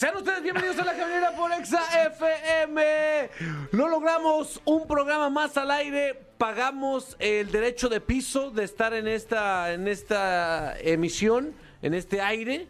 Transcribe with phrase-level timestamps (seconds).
[0.00, 3.28] Sean ustedes bienvenidos a la caminera por Exa FM.
[3.72, 6.18] No logramos un programa más al aire.
[6.38, 12.66] Pagamos el derecho de piso de estar en esta, en esta emisión, en este aire.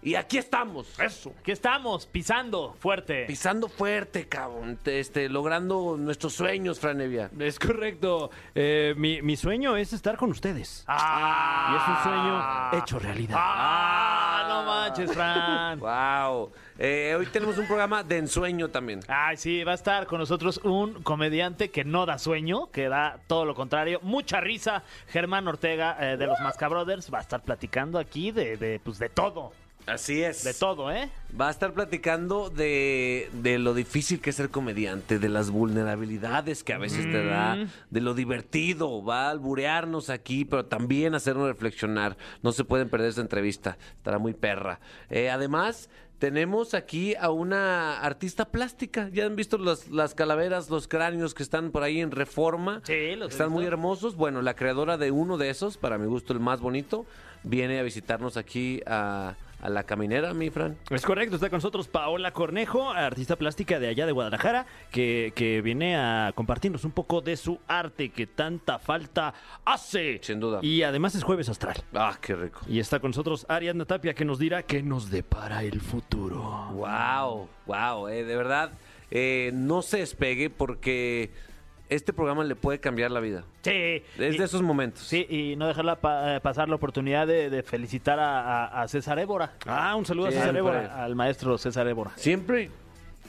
[0.00, 0.98] Y aquí estamos.
[0.98, 1.34] Eso.
[1.40, 3.26] Aquí estamos, pisando fuerte.
[3.26, 4.78] Pisando fuerte, cabrón.
[4.86, 7.30] Este, logrando nuestros sueños, Franevia.
[7.38, 8.30] Es correcto.
[8.54, 10.84] Eh, mi, mi sueño es estar con ustedes.
[10.88, 11.68] Ah.
[11.70, 13.36] Y es un sueño hecho realidad.
[13.38, 15.78] Ah, no manches, Fran.
[15.78, 16.50] Wow.
[16.84, 18.98] Eh, hoy tenemos un programa de ensueño también.
[19.06, 23.20] Ay, sí, va a estar con nosotros un comediante que no da sueño, que da
[23.28, 24.82] todo lo contrario, mucha risa.
[25.06, 28.98] Germán Ortega eh, de los Masca Brothers va a estar platicando aquí de, de, pues,
[28.98, 29.52] de todo,
[29.86, 30.44] Así es.
[30.44, 31.10] de todo, ¿eh?
[31.38, 36.62] Va a estar platicando de, de lo difícil que es ser comediante, de las vulnerabilidades
[36.62, 39.02] que a veces te da, de lo divertido.
[39.02, 42.16] Va a alburearnos aquí, pero también hacernos reflexionar.
[42.42, 44.80] No se pueden perder esta entrevista, estará muy perra.
[45.10, 45.88] Eh, además,
[46.22, 49.08] tenemos aquí a una artista plástica.
[49.12, 52.80] Ya han visto las, las calaveras, los cráneos que están por ahí en reforma.
[52.84, 54.14] Sí, los Están muy hermosos.
[54.14, 57.06] Bueno, la creadora de uno de esos, para mi gusto el más bonito,
[57.42, 60.76] viene a visitarnos aquí a, a la caminera, mi Fran.
[60.90, 65.62] Es correcto, está con nosotros Paola Cornejo, artista plástica de allá de Guadalajara, que, que
[65.62, 69.32] viene a compartirnos un poco de su arte que tanta falta
[69.64, 70.18] hace.
[70.22, 70.58] Sin duda.
[70.62, 71.76] Y además es jueves astral.
[71.94, 72.60] Ah, qué rico.
[72.66, 76.40] Y está con nosotros Ariadna Tapia que nos dirá qué nos depara el futuro.
[76.72, 78.72] Wow, wow, eh, de verdad,
[79.12, 81.30] eh, no se despegue porque
[81.94, 83.44] este programa le puede cambiar la vida.
[83.62, 84.02] Sí.
[84.18, 85.02] Es y- de esos momentos.
[85.02, 88.88] Sí, y no dejarla pa- eh, pasar la oportunidad de, de felicitar a, a- a
[88.88, 89.52] César Évora.
[89.66, 90.30] Ah, un saludo a.
[90.32, 91.04] César Évora.
[91.04, 92.12] Al maestro César Évora.
[92.16, 92.70] Siempre,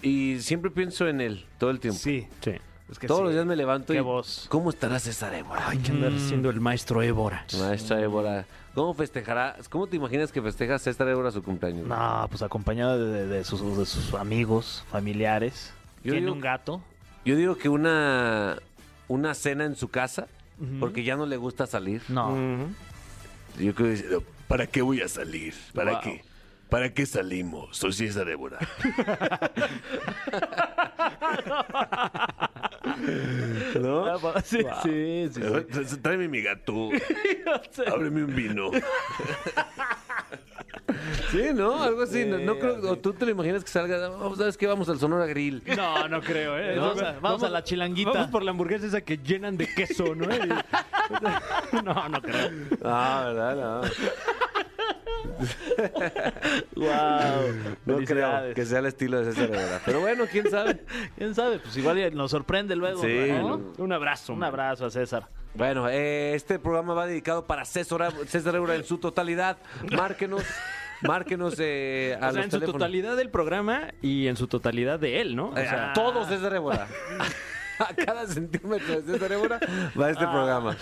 [0.01, 1.99] y siempre pienso en él, todo el tiempo.
[1.99, 2.27] Sí.
[2.41, 2.51] Sí.
[2.91, 3.23] Es que Todos sí.
[3.25, 4.01] los días me levanto Qué y...
[4.03, 4.45] voz.
[4.49, 5.69] ¿Cómo estará César Évora?
[5.69, 7.45] Hay que andar siendo el maestro Évora.
[7.57, 8.45] Maestra Évora,
[8.75, 9.55] ¿cómo festejará?
[9.69, 11.87] ¿Cómo te imaginas que festeja César Évora su cumpleaños?
[11.87, 15.73] No, pues acompañado de, de- de sus, de sus amigos, familiares.
[16.03, 16.81] Yo Tiene digo- un gato.
[17.25, 18.57] Yo digo que una,
[19.07, 20.27] una cena en su casa,
[20.79, 22.01] porque ya no le gusta salir.
[22.09, 22.35] No.
[23.59, 25.53] Yo creo que ¿Para qué voy a salir?
[25.73, 26.01] ¿Para Wow.
[26.01, 26.23] qué?
[26.69, 27.77] ¿Para qué salimos?
[27.77, 28.59] Soy César Évora.
[33.79, 34.05] ¿no?
[34.13, 35.85] Ah, pues, Sí, sí, sí.
[35.85, 35.97] sí.
[35.97, 36.89] Tráeme mi gato.
[37.87, 38.71] Ábreme un vino.
[41.31, 41.81] Sí, ¿no?
[41.81, 42.25] Algo así.
[42.25, 44.67] No, no creo, o tú te lo imaginas que salga, oh, ¿sabes qué?
[44.67, 45.63] Vamos al Sonora Grill.
[45.75, 46.77] No, no creo, ¿eh?
[46.77, 48.11] Vamos a- vamos a la chilanguita.
[48.11, 50.27] Vamos por la hamburguesa esa que llenan de queso, ¿no?
[51.83, 52.51] no, no creo.
[52.83, 53.55] Ah, ¿verdad?
[53.55, 53.81] No.
[56.75, 57.75] Wow.
[57.85, 59.81] No creo que sea el estilo de César Évora.
[59.85, 60.81] Pero bueno, quién sabe.
[61.17, 61.59] ¿Quién sabe?
[61.59, 63.01] Pues igual nos sorprende luego.
[63.01, 63.27] Sí.
[63.31, 63.73] ¿no?
[63.77, 64.33] Un abrazo.
[64.33, 65.27] Un abrazo a César.
[65.55, 69.57] Bueno, eh, este programa va dedicado para César, César Évora en su totalidad.
[69.95, 70.43] Márquenos,
[71.01, 74.99] márquenos eh, a O sea, los en su totalidad del programa y en su totalidad
[74.99, 75.49] de él, ¿no?
[75.49, 76.87] O Eh, sea, todos César Évora.
[77.79, 79.59] A cada centímetro de César Évora
[79.99, 80.77] va este programa.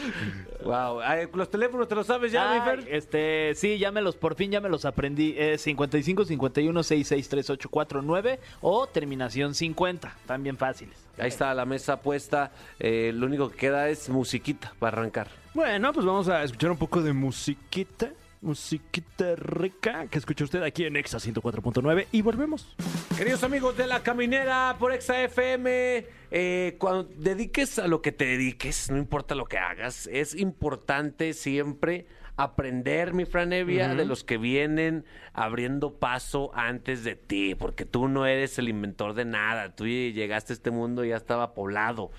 [0.63, 1.00] Wow.
[1.34, 2.88] Los teléfonos, ¿te lo sabes ya, mi Ay, Fer?
[2.90, 5.34] este, sí, ya me los, por fin ya me los aprendí.
[5.38, 10.16] Eh, 55 51 66 38 49 o terminación 50.
[10.25, 10.97] También fáciles.
[11.18, 12.51] Ahí está la mesa puesta.
[12.80, 15.28] Eh, lo único que queda es musiquita para arrancar.
[15.53, 18.12] Bueno, pues vamos a escuchar un poco de musiquita.
[18.41, 22.75] Musiquita rica que escucha usted aquí en Exa 104.9 y volvemos.
[23.16, 28.25] Queridos amigos de La Caminera por Exa FM, eh, cuando dediques a lo que te
[28.25, 34.40] dediques, no importa lo que hagas, es importante siempre aprender, mi Franevia, de los que
[34.40, 39.85] vienen abriendo paso antes de ti, porque tú no eres el inventor de nada, tú
[39.85, 42.09] llegaste a este mundo y ya estaba poblado.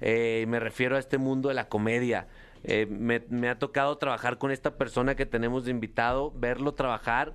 [0.00, 2.26] Eh, me refiero a este mundo de la comedia.
[2.64, 7.34] Eh, me, me ha tocado trabajar con esta persona que tenemos de invitado, verlo trabajar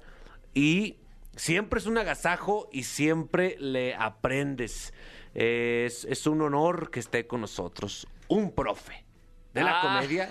[0.54, 0.98] y
[1.36, 4.94] siempre es un agasajo y siempre le aprendes.
[5.34, 9.04] Es, es un honor que esté con nosotros un profe
[9.54, 9.82] de la Ah.
[9.82, 10.30] comedia,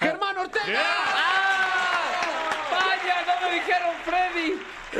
[0.00, 0.80] Germán Ortega.
[2.70, 3.14] ¡Vaya!
[3.26, 4.58] ¡No me dijeron Freddy!
[4.90, 4.98] Que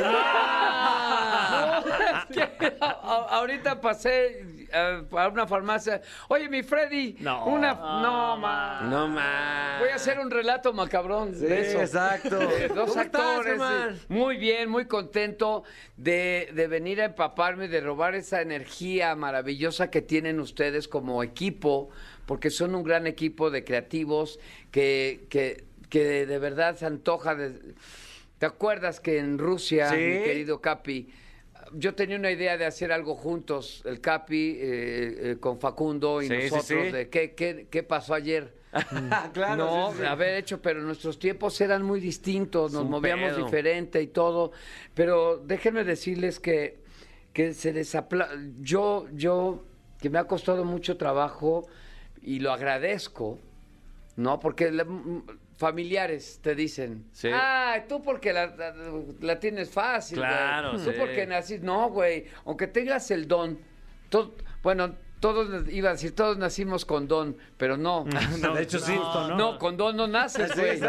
[2.81, 6.01] a- ahorita pasé eh, a una farmacia.
[6.27, 7.17] Oye, mi Freddy.
[7.19, 7.45] No.
[7.45, 7.73] Una.
[7.73, 8.81] No, ma.
[8.89, 9.79] No más.
[9.79, 11.81] Voy a hacer un relato macabrón Sí, de eso.
[11.81, 12.37] exacto.
[12.47, 14.09] De dos ¿Cómo estás, actores.
[14.09, 15.63] Muy bien, muy contento
[15.97, 21.89] de, de venir a empaparme, de robar esa energía maravillosa que tienen ustedes como equipo,
[22.25, 24.39] porque son un gran equipo de creativos
[24.71, 27.73] que, que, que de verdad se antoja de
[28.37, 29.97] ¿Te acuerdas que en Rusia, Sí.
[29.97, 31.13] mi querido Capi,
[31.73, 34.59] yo tenía una idea de hacer algo juntos, el Capi eh,
[35.31, 36.75] eh, con Facundo y Sí, nosotros, sí.
[36.91, 38.53] de qué, qué, qué pasó ayer?
[39.33, 39.91] claro.
[39.97, 43.45] no, haber hecho, pero nuestros tiempos eran muy distintos, nos movíamos pedo.
[43.45, 44.51] diferente y todo.
[44.93, 46.79] Pero déjenme decirles que,
[47.33, 48.29] que se desapla...
[48.59, 49.65] Yo, yo,
[49.99, 51.67] que me ha costado mucho trabajo
[52.21, 53.39] y lo agradezco,
[54.15, 54.39] ¿no?
[54.39, 54.87] Porque la-
[55.61, 57.29] familiares te dicen, Sí.
[57.31, 58.73] ah, tú porque la, la-
[59.21, 60.27] la tienes fácil, güey.
[60.29, 60.91] Claro, Tú sí.
[60.97, 63.59] porque naciste, no, güey, aunque tengas el don,
[64.63, 68.05] bueno, todos, iba a decir, todos nacimos con don, pero no.
[68.55, 68.95] de hecho, sí.
[69.37, 70.79] No, con don no naces, güey.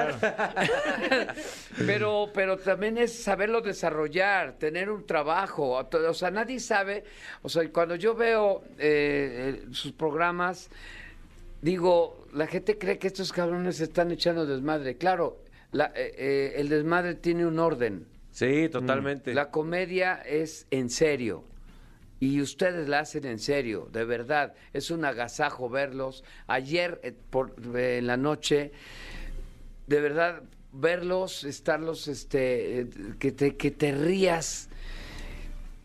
[1.86, 5.86] pero, pero también es saberlo desarrollar, tener un trabajo.
[6.08, 7.04] O sea, nadie sabe.
[7.42, 10.70] O sea, cuando yo veo eh, eh, sus programas,
[11.60, 14.96] digo, la gente cree que estos cabrones se están echando desmadre.
[14.96, 18.06] Claro, la- eh, eh, el desmadre tiene un orden.
[18.31, 19.34] Sí, totalmente.
[19.34, 21.44] La comedia es en serio.
[22.20, 24.55] Y ustedes la hacen en serio, de verdad.
[24.73, 26.23] Es un agasajo verlos.
[26.46, 28.73] Ayer, eh, por, eh, en la noche,
[29.87, 30.43] de verdad,
[30.73, 32.87] verlos, estarlos, este,
[33.19, 34.69] que, te, que te rías.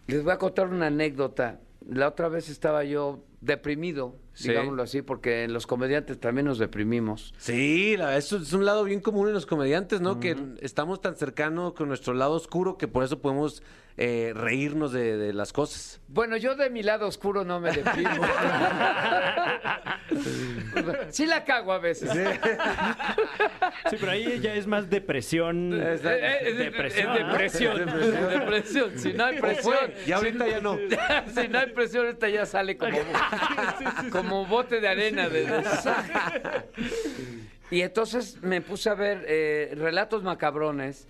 [0.06, 1.60] Les voy a contar una anécdota.
[1.90, 4.50] La otra vez estaba yo deprimido, Sí.
[4.50, 7.34] digámoslo así, porque los comediantes también nos deprimimos.
[7.38, 10.20] Sí, la- eso es un lado bien común en los comediantes, ¿no?
[10.20, 13.64] Que estamos tan cercanos con nuestro lado oscuro que por eso podemos
[14.00, 16.00] eh, reírnos de, de las cosas.
[16.08, 18.12] Bueno, yo de mi lado oscuro no me deprimo.
[21.10, 22.12] sí la cago a veces.
[23.90, 25.74] Sí, pero ahí ya es más depresión.
[25.74, 27.32] Eh, eh, es de- Depresión, es ¿no?
[27.32, 27.78] depresión.
[28.30, 28.92] Depresión.
[29.00, 29.76] Si no hay presión.
[30.06, 30.78] Y ahorita ya no.
[31.36, 32.98] si no hay presión, esta ya sale como,
[34.12, 35.30] como bote de arena.
[35.30, 35.46] de-
[37.72, 41.08] y entonces me puse a ver eh, relatos macabrones,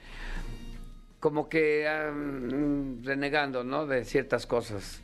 [1.19, 3.85] como que mm, renegando, ¿no?
[3.85, 5.01] De ciertas cosas.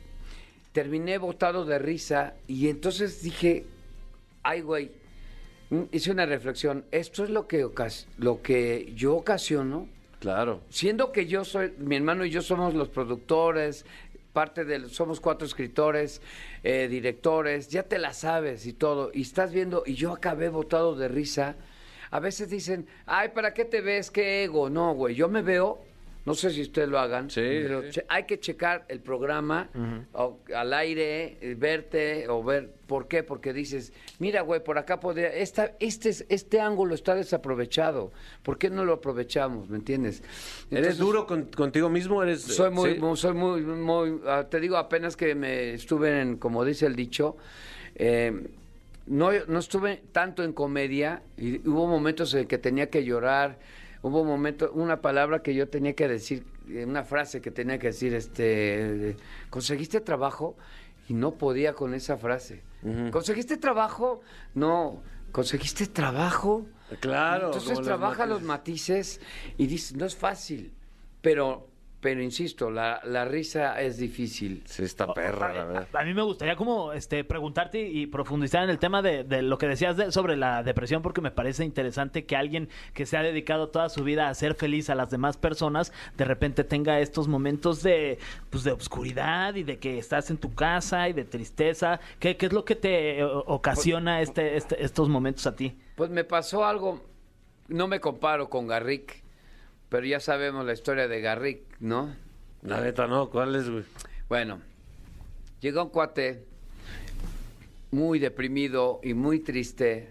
[0.72, 3.64] Terminé botado de risa y entonces dije,
[4.42, 4.90] ay, güey,
[5.70, 6.84] mm, hice una reflexión.
[6.90, 9.88] Esto es lo que, ocas- lo que yo ocasiono
[10.20, 10.62] Claro.
[10.70, 13.84] siendo que yo soy, mi hermano y yo somos los productores,
[14.34, 16.20] parte del, somos cuatro escritores,
[16.62, 20.94] eh, directores, ya te la sabes y todo, y estás viendo, y yo acabé botado
[20.96, 21.56] de risa.
[22.10, 24.10] A veces dicen, ay, ¿para qué te ves?
[24.10, 24.68] ¿Qué ego?
[24.68, 25.82] No, güey, yo me veo,
[26.26, 28.00] no sé si ustedes lo hagan, Sí, pero sí.
[28.08, 29.68] hay que checar el programa
[30.14, 33.22] o- al aire, eh, verte o ver, ¿por qué?
[33.22, 38.10] Porque dices, mira, güey, por acá podría, esta, este, es- este ángulo está desaprovechado,
[38.42, 39.68] ¿por qué no lo aprovechamos?
[39.68, 40.22] ¿Me entiendes?
[40.70, 42.22] ¿Eres duro con- contigo mismo?
[42.22, 42.98] ¿Eres, soy muy, sí?
[43.00, 46.96] muy- soy muy, muy, ah, te digo, apenas que me estuve en, como dice el
[46.96, 47.36] dicho,
[47.96, 48.32] eh,
[49.06, 53.58] no, no estuve tanto en comedia y hubo momentos en que tenía que llorar,
[54.04, 57.86] hubo momentos, una palabra que yo tenía que decir, eh, una frase que tenía que
[57.88, 59.16] decir, este,
[59.48, 60.56] ¿conseguiste trabajo?
[61.08, 62.62] Y no podía con esa frase.
[63.10, 64.20] ¿Conseguiste trabajo?
[64.54, 65.02] No.
[65.32, 66.66] ¿Conseguiste trabajo?
[67.00, 67.46] Claro.
[67.46, 69.22] Entonces trabaja los matices.
[69.56, 70.74] y dices, no es fácil,
[71.22, 71.66] pero,
[72.04, 74.62] pero insisto, la, la risa es difícil.
[74.66, 75.88] Sí, está perra, la verdad.
[75.90, 79.40] A, a mí me gustaría como este preguntarte y profundizar en el tema de, de
[79.40, 83.16] lo que decías de- sobre la depresión porque me parece interesante que alguien que se
[83.16, 87.00] ha dedicado toda su vida a ser feliz a las demás personas de repente tenga
[87.00, 88.18] estos momentos de
[88.50, 92.00] pues de obscuridad y de que estás en tu casa y de tristeza.
[92.18, 95.78] ¿Qué, qué es lo que te eh, ocasiona este, este- estos momentos a ti?
[95.96, 97.02] Pues me pasó algo,
[97.68, 99.23] no me comparo con Garrick,
[99.94, 102.16] pero ya sabemos la historia de Garrick, ¿no?
[102.62, 103.30] La neta, no.
[103.30, 103.84] ¿Cuál es, güey?
[104.28, 104.60] Bueno,
[105.60, 106.44] llegó un cuate
[107.92, 110.08] muy deprimido y muy triste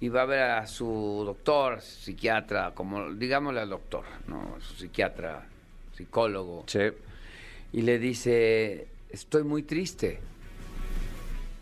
[0.00, 4.56] y va a ver a su doctor, psiquiatra, como digámosle al doctor, ¿no?
[4.60, 5.46] Su psiquiatra,
[5.94, 6.64] psicólogo.
[6.66, 6.80] Sí.
[7.74, 10.20] y le dice, estoy muy triste,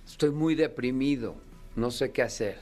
[0.07, 1.35] estoy muy deprimido,
[1.75, 2.59] no sé qué hacer.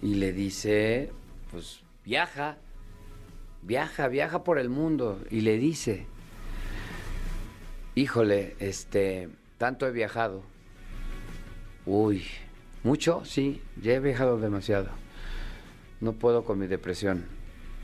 [0.00, 1.10] Y le dice,
[1.50, 2.56] pues viaja,
[3.66, 5.20] viaja, viaja por el mundo.
[5.30, 6.06] Y le dice,
[7.94, 10.42] híjole, este, tanto he viajado.
[11.84, 12.24] Uy,
[12.82, 13.24] ¿mucho?
[13.24, 14.88] Sí, ya he viajado demasiado.
[16.00, 17.24] No puedo con mi depresión.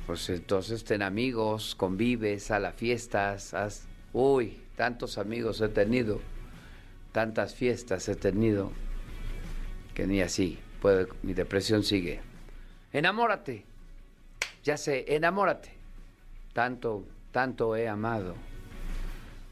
[0.07, 3.87] Pues entonces ten amigos, convives, a fiestas, haz...
[4.13, 6.21] Uy, tantos amigos he tenido,
[7.13, 8.73] tantas fiestas he tenido,
[9.95, 12.21] que ni así, puedo, mi depresión sigue.
[12.93, 13.65] Enamórate,
[14.65, 15.73] ya sé, enamórate.
[16.53, 18.35] Tanto, tanto he amado.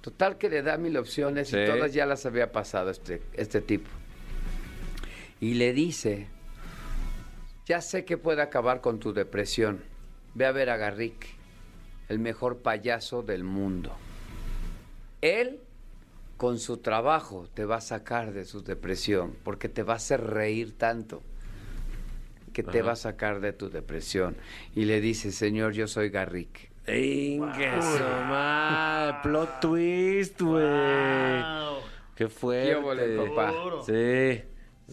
[0.00, 1.58] Total que le da mil opciones Sí.
[1.58, 3.88] y todas ya las había pasado este, este tipo.
[5.40, 6.26] Y le dice,
[7.66, 9.82] ya sé que puede acabar con tu depresión.
[10.34, 11.26] Ve a ver a Garrick.
[12.08, 13.92] el mejor payaso del mundo.
[15.20, 15.60] Él,
[16.36, 20.20] con su trabajo, te va a sacar de su depresión, porque te va a hacer
[20.20, 21.22] reír tanto
[22.62, 24.36] que te va a sacar de tu depresión.
[24.74, 26.70] Y le dice, Señor, yo soy Garrick.
[26.86, 26.92] Su
[28.28, 30.64] madre, plot twist, güey.
[30.64, 31.78] Wow.
[32.14, 32.70] Qué fuerte.
[32.70, 33.54] Qué óvole, papá.
[33.86, 34.42] Sí,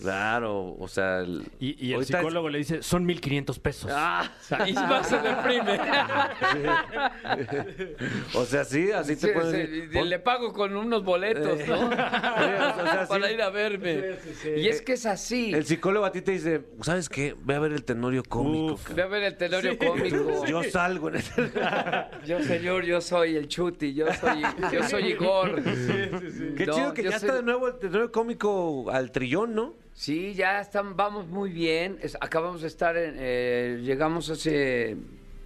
[0.01, 1.19] claro, o sea...
[1.19, 3.91] el- Y, y el ahorita- psicólogo le dice, son 1500 pesos.
[3.93, 4.31] Ah,
[4.67, 5.79] Isma se deprime.
[8.35, 11.87] o sea, sí, así te pueden sí, decir, y le pago con unos boletos, ¿no?
[11.87, 13.07] Oye, o sea, sí.
[13.09, 14.15] Para ir a verme.
[14.55, 15.53] Y es que es así.
[15.53, 17.35] El psicólogo a ti te dice, ¿sabes qué?
[17.43, 18.73] Ve a ver el tenorio cómico.
[18.73, 18.93] Uf.
[18.93, 20.45] Ve a ver el tenorio cómico.
[20.45, 21.23] Yo salgo en el...
[22.25, 25.61] Yo, señor, yo soy el Chuti, yo soy, yo soy Igor.
[25.63, 29.75] Qué No, chido que ya soy- está de nuevo el tenorio cómico al trillón, ¿no?
[29.97, 31.97] Sí, ya están, vamos muy bien.
[32.03, 34.95] Es- acabamos de estar en, eh, llegamos hace,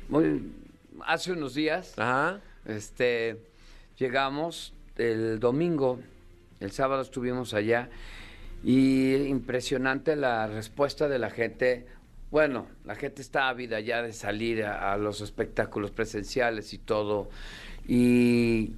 [0.09, 0.51] muy-
[1.05, 1.97] hace unos días.
[1.97, 2.41] Ajá.
[2.65, 3.37] Este,
[3.97, 6.01] llegamos el domingo,
[6.59, 7.89] el sábado estuvimos allá
[8.61, 11.85] y impresionante la respuesta de la gente.
[12.29, 17.29] Bueno, la gente está ávida ya de salir a, a los espectáculos presenciales y todo.
[17.87, 18.73] Y,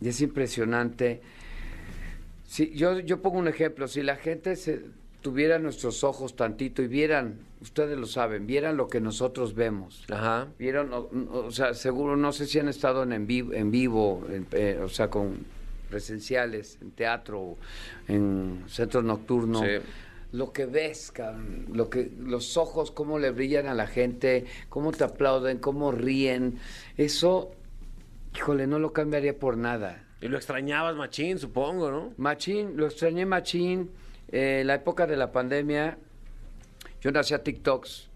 [0.00, 1.22] y es impresionante.
[2.48, 3.86] Sí, yo, yo pongo un ejemplo.
[3.88, 4.80] Si la gente se
[5.20, 10.06] tuviera nuestros ojos tantito y vieran, ustedes lo saben, vieran lo que nosotros vemos.
[10.10, 10.48] Ajá.
[10.58, 14.26] Vieron, o, o sea, seguro, no sé si han estado en, en vivo, en vivo
[14.30, 15.44] en, eh, o sea, con
[15.90, 17.58] presenciales, en teatro,
[18.08, 19.60] en centros nocturnos.
[19.60, 19.84] Sí.
[20.32, 24.92] Lo que ves, cabrón, lo que, los ojos, cómo le brillan a la gente, cómo
[24.92, 26.58] te aplauden, cómo ríen.
[26.96, 27.52] Eso,
[28.34, 30.07] híjole, no lo cambiaría por nada.
[30.20, 32.12] Y lo extrañabas, machín, supongo, ¿no?
[32.16, 33.90] Machín, lo extrañé Machín.
[34.30, 35.96] Eh, la época de la pandemia,
[37.00, 38.08] yo no hacía TikToks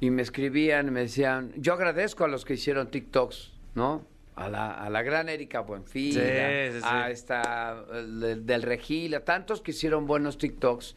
[0.00, 4.04] y me escribían, me decían, yo agradezco a los que hicieron TikToks, ¿no?
[4.36, 6.84] A la, a la gran Erika Buenfil, Sí, a, sí, sí.
[6.84, 10.94] a esta el del, del Regil, a tantos que hicieron buenos TikToks,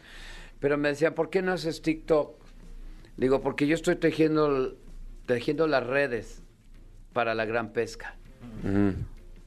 [0.59, 2.35] pero me decían, ¿por qué no haces TikTok?
[3.17, 4.75] Digo, porque yo estoy tejiendo,
[5.25, 6.43] tejiendo las redes
[7.13, 8.15] para la gran pesca.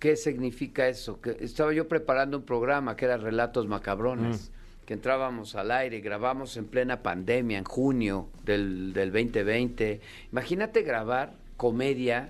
[0.04, 1.18] ¿Qué significa eso?
[1.22, 4.50] Que estaba yo preparando un programa que era Relatos Macabrones,
[4.84, 10.02] que entrábamos al aire, grabamos en plena pandemia, en junio del, del 2020.
[10.30, 12.28] Imagínate grabar comedia,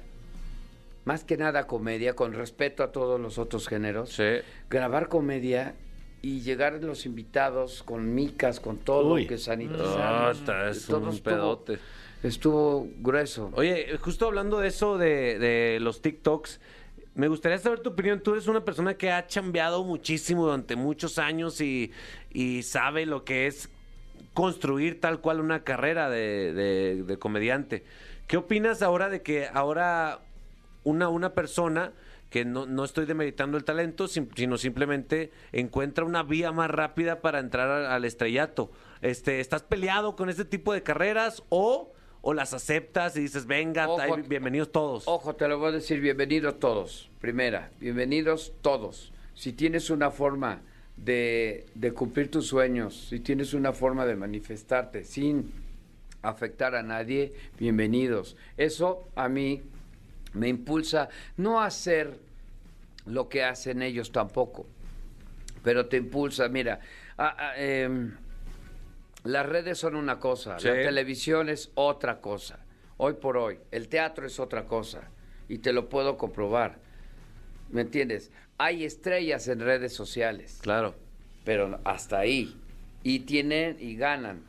[1.05, 4.11] más que nada comedia, con respeto a todos los otros géneros.
[4.13, 4.23] Sí.
[4.71, 5.75] Grabar comedia
[6.23, 9.27] y llegar los invitados con micas, con todo, Uy.
[9.27, 10.31] que Ah, sanitizar.
[10.31, 11.79] está, es Todo un estuvo- pedote.
[12.23, 13.51] Estuvo grueso.
[13.55, 16.61] Oye, justo hablando de eso de, de los TikToks,
[17.15, 18.21] me gustaría saber tu opinión.
[18.21, 21.93] Tú eres una persona que ha chambeado muchísimo durante muchos años y,
[22.33, 23.69] y sabe lo que es
[24.33, 27.85] construir tal cual una carrera de, de- de comediante.
[28.27, 30.21] ¿Qué opinas ahora de que ahora
[30.83, 31.93] una, una persona
[32.31, 37.39] que no, no estoy demeritando el talento, sino simplemente encuentra una vía más rápida para
[37.39, 38.73] entrar al, al estrellato?
[39.03, 41.93] Este, ¿Estás peleado con este tipo de carreras o,
[42.27, 44.17] o las aceptas y dices, venga, Ojo.
[44.27, 45.07] bienvenidos todos?
[45.07, 47.11] Ojo, te lo voy a decir, bienvenidos todos.
[47.21, 49.13] Primera, bienvenidos todos.
[49.35, 50.63] Si tienes una forma
[50.97, 55.53] de, de cumplir tus sueños, si tienes una forma de manifestarte sin
[56.23, 58.39] afectar a nadie, bienvenidos.
[58.57, 59.61] Eso a mí
[60.33, 62.19] me impulsa no a hacer
[63.05, 64.67] lo que hacen ellos tampoco,
[65.63, 66.81] pero te impulsa, mira,
[67.19, 68.17] ah, ah, em,
[69.25, 70.69] las redes son una cosa, Sí.
[70.69, 72.61] la televisión es otra cosa.
[72.97, 75.11] Hoy por hoy, el teatro es otra cosa
[75.49, 76.79] y te lo puedo comprobar.
[77.71, 78.31] ¿Me entiendes?
[78.59, 80.95] Hay estrellas en redes sociales, Claro.
[81.45, 82.57] pero hasta ahí.
[83.03, 84.43] Y tienen y ganan.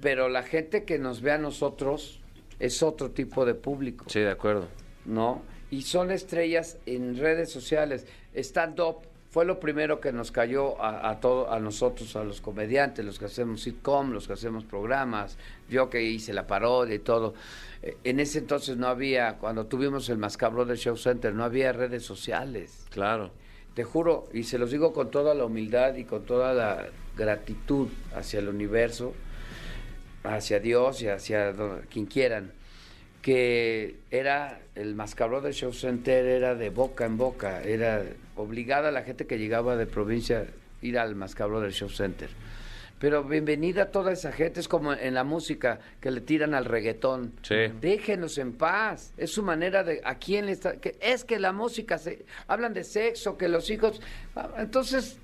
[0.00, 2.20] Pero la gente que nos ve a nosotros
[2.58, 4.06] es otro tipo de público.
[4.08, 4.68] Sí, de acuerdo.
[5.04, 5.42] ¿no?
[5.70, 8.06] Y son estrellas en redes sociales.
[8.34, 8.98] Stand-up
[9.34, 13.18] fue lo primero que nos cayó a, a, todo, a nosotros, a los comediantes, los
[13.18, 15.38] que hacemos sitcom, los que hacemos programas,
[15.68, 17.34] yo que hice la parodia y todo.
[17.82, 21.72] Eh, En ese entonces no había, cuando tuvimos el Mascabro del Show Center, no había
[21.72, 22.86] redes sociales.
[22.90, 23.32] Claro.
[23.74, 26.86] Te juro, y se los digo con toda la humildad y con toda la
[27.16, 29.14] gratitud hacia el universo,
[30.22, 31.52] hacia Dios y hacia
[31.90, 32.52] quien quieran,
[33.24, 38.02] que era el Mascabrón del Show Center era de boca en boca, era
[38.36, 40.44] obligada a la gente que llegaba de provincia
[40.82, 42.28] ir al Mascabrón del Show Center.
[42.98, 46.66] Pero bienvenida a toda esa gente, es como en la música que le tiran al
[46.66, 47.32] reggaetón.
[47.40, 47.54] Sí.
[47.80, 49.14] Déjenlos en paz.
[49.16, 52.74] Es su manera de a quién le está que es que la música se hablan
[52.74, 54.02] de sexo, que los hijos
[54.58, 55.16] entonces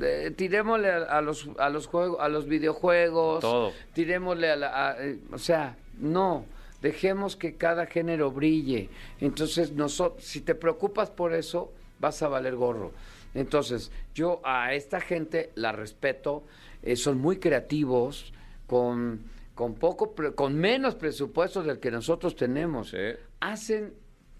[0.00, 3.72] eh, tirémosle a, a los a los juegos a los videojuegos, Todo.
[3.92, 6.46] tirémosle a la a, eh, o sea, no,
[6.84, 8.90] Dejemos que cada género brille.
[9.18, 12.92] Entonces, nosotros, si te preocupas por eso, vas a valer gorro.
[13.32, 16.44] Entonces, yo a esta gente la respeto,
[16.82, 18.34] eh, son muy creativos,
[18.66, 19.22] con,
[19.54, 22.94] con poco, con menos presupuesto del que nosotros tenemos.
[23.40, 23.94] Hacen,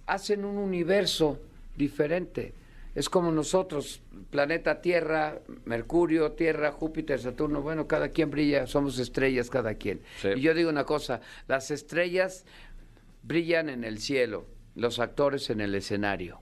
[0.04, 1.38] hacen un universo
[1.74, 2.52] diferente.
[2.94, 9.50] Es como nosotros, planeta Tierra, Mercurio, Tierra, Júpiter, Saturno, bueno, cada quien brilla, somos estrellas
[9.50, 10.00] cada quien.
[10.22, 10.28] Sí.
[10.36, 12.44] Y yo digo una cosa, las estrellas
[13.24, 14.46] brillan en el cielo,
[14.76, 16.38] los actores en el escenario.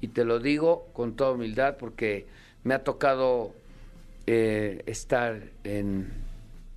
[0.00, 2.26] Y te lo digo con toda humildad porque
[2.64, 3.52] me ha tocado
[4.26, 6.08] eh, estar en,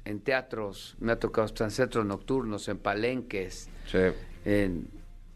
[0.04, 4.00] en teatros, me ha tocado estar en centros nocturnos, en palenques, Sí.
[4.44, 4.88] en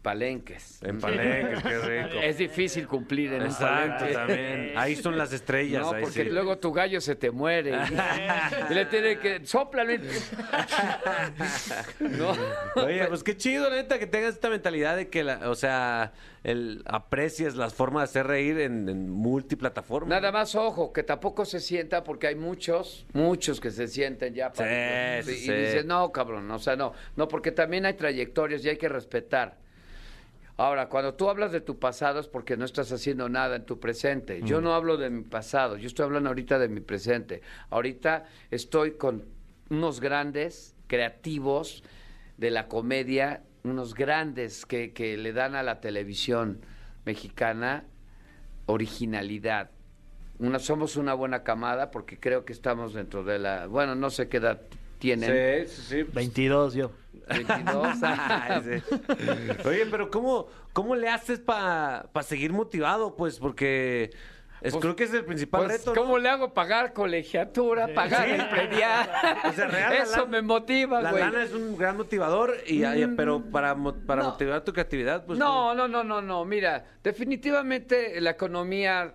[0.08, 0.78] palenques.
[0.82, 2.18] En palenques, qué rico.
[2.22, 4.14] Es difícil cumplir en un Exacto, palenque.
[4.14, 4.72] también.
[4.76, 5.82] Ahí son las estrellas.
[5.82, 6.30] No, ahí porque sí.
[6.30, 7.72] luego tu gallo se te muere.
[7.72, 7.74] y,
[8.72, 9.44] y le tiene que.
[9.44, 10.00] ¡Sóplale!
[12.00, 12.32] no.
[12.82, 16.12] Oye, pues qué chido, neta, que tengas esta mentalidad de que, la, o sea,
[16.42, 20.08] el, aprecies las formas de hacer reír en, en multiplataforma.
[20.14, 24.52] Nada más ojo, que tampoco se sienta, porque hay muchos, muchos que se sienten ya
[24.52, 25.52] para Sí, y, sí, y sí.
[25.52, 29.67] dices, no, cabrón, o sea, no, no, porque también hay trayectorias y hay que respetar.
[30.58, 33.78] Ahora, cuando tú hablas de tu pasado es porque no estás haciendo nada en tu
[33.78, 34.42] presente.
[34.42, 37.42] Yo no hablo de mi pasado, yo estoy hablando ahorita de mi presente.
[37.70, 39.24] Ahorita estoy con
[39.70, 41.84] unos grandes creativos
[42.38, 46.60] de la comedia, unos grandes que, que le dan a la televisión
[47.04, 47.84] mexicana
[48.66, 49.70] originalidad.
[50.40, 53.68] Una, somos una buena camada porque creo que estamos dentro de la...
[53.68, 54.60] Bueno, no sé qué edad
[54.98, 55.66] tienen.
[55.68, 56.02] Sí, sí, sí.
[56.12, 56.90] 22 yo.
[57.28, 57.88] 22.
[58.02, 58.96] Ay, sí.
[59.68, 63.16] Oye, pero ¿cómo, cómo le haces para seguir motivado?
[63.16, 64.10] Pues porque
[64.62, 65.94] es- Pues- creo que es el principal Pues, reto.
[65.94, 66.00] ¿no?
[66.00, 68.32] ¿Cómo le hago pagar colegiatura, pagar Sí.
[68.32, 69.10] el predial?
[69.44, 71.22] O sea, real, la Eso lana- me motiva, La güey.
[71.22, 74.30] lana es un gran motivador, y, Mm, pero para, mo- para no.
[74.30, 75.38] motivar tu creatividad, pues...
[75.38, 76.44] no, no, no, no, no.
[76.44, 79.14] Mira, definitivamente la economía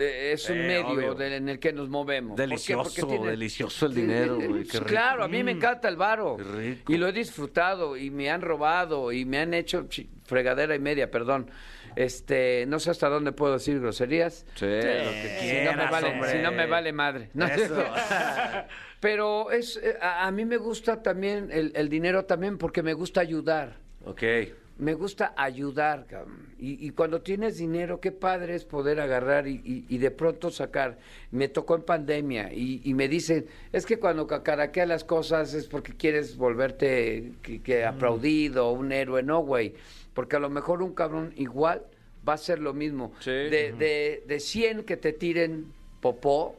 [0.00, 2.30] eh, es un Eh, medio de- en el que nos movemos.
[2.30, 2.42] ¿Por qué?
[2.48, 4.64] Delicioso, Porque tiene- delicioso el dinero, güey.
[4.64, 4.84] qué rico.
[4.86, 6.36] Claro, a mí me encanta el varo.
[6.36, 6.92] Qué rico.
[6.92, 9.86] Y lo he disfrutado y me han robado y me han hecho
[10.24, 11.50] fregadera y media, perdón.
[11.96, 14.46] Este, no sé hasta dónde puedo decir groserías.
[14.54, 16.30] Sí, lo que Si no me quieras, vale, hombre.
[16.32, 17.30] si no me vale madre.
[17.34, 17.84] No, Eso.
[19.00, 22.92] Pero es eh, a, a mí me gusta también el, el dinero también porque me
[22.92, 23.76] gusta ayudar.
[24.04, 24.22] ok.
[24.80, 26.48] Me gusta ayudar, cabrón.
[26.58, 30.50] Y, y cuando tienes dinero, qué padre es poder agarrar y, y- y de pronto
[30.50, 30.98] sacar.
[31.30, 35.92] Me tocó en pandemia y, me dicen, es que cuando cacaraqueas las cosas es porque
[35.92, 39.22] quieres volverte que, que aplaudido, un héroe.
[39.22, 39.74] No, güey.
[40.14, 41.82] Porque a lo mejor un cabrón igual
[42.28, 43.12] va a ser lo mismo.
[43.20, 43.30] Sí.
[43.30, 45.66] De, de, de 100 que te tiren
[46.00, 46.56] popó,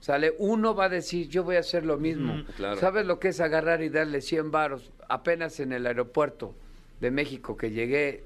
[0.00, 2.42] Sale, uno va a decir, yo voy a hacer lo mismo.
[2.56, 2.80] claro.
[2.80, 4.90] ¿Sabes lo que es agarrar y darle 100 varos?
[5.10, 6.54] Apenas en el aeropuerto
[7.00, 8.24] de México que llegué,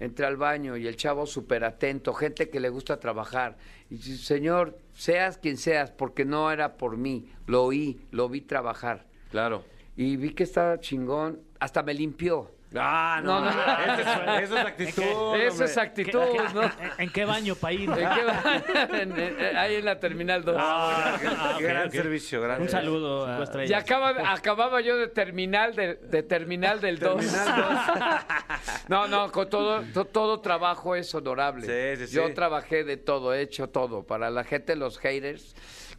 [0.00, 3.56] entré al baño y el chavo súper atento, gente que le gusta trabajar.
[3.90, 8.40] Y dice, señor, seas quien seas, porque no era por mí, lo oí, lo vi
[8.40, 9.06] trabajar.
[9.30, 9.64] Claro.
[9.96, 12.50] Y vi que estaba chingón, hasta me limpió.
[12.76, 13.50] Ah, no, No, no.
[13.50, 15.36] Eso, es, eso es actitud.
[15.36, 16.20] Eso es actitud,
[16.54, 16.62] ¿no?
[16.64, 17.88] ¿En, en qué baño para ir?
[17.90, 18.62] ¿En qué va?
[19.00, 20.56] En- en- ahí en la Terminal 2.
[20.58, 21.92] Ah, Ah, qué ok, gran ok.
[21.94, 23.26] servicio, gran Un saludo.
[23.26, 23.64] A-.
[23.64, 27.24] Y acaba, acababa yo de terminal de, de terminal del 2.
[28.88, 31.66] no, no, con todo, to- todo trabajo es honorable.
[31.96, 32.34] Sí, sí, yo sí.
[32.34, 34.02] trabajé de todo, he hecho todo.
[34.04, 35.54] Para la gente, los haters,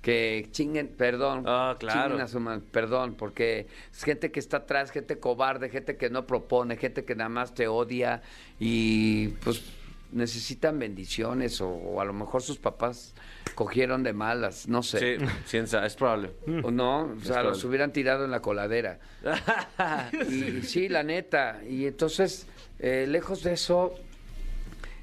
[0.06, 1.46] que chinguen, perdón.
[1.48, 2.12] Ah, claro.
[2.12, 6.28] chinguen a su perdón, porque es gente que está atrás, gente cobarde, gente que no
[6.28, 8.22] propone, gente que nada más te odia
[8.60, 9.63] y pues
[10.12, 13.15] necesitan bendiciones o, o a lo mejor sus papás
[13.56, 15.18] cogieron de malas, no sé.
[15.18, 16.34] Sí, ciencia, es probable.
[16.62, 17.06] ¿O no?
[17.06, 17.50] O sea, probable.
[17.50, 19.00] los hubieran tirado en la coladera.
[20.30, 21.62] y sí, la neta.
[21.68, 22.46] Y entonces,
[22.78, 23.96] eh, lejos de eso,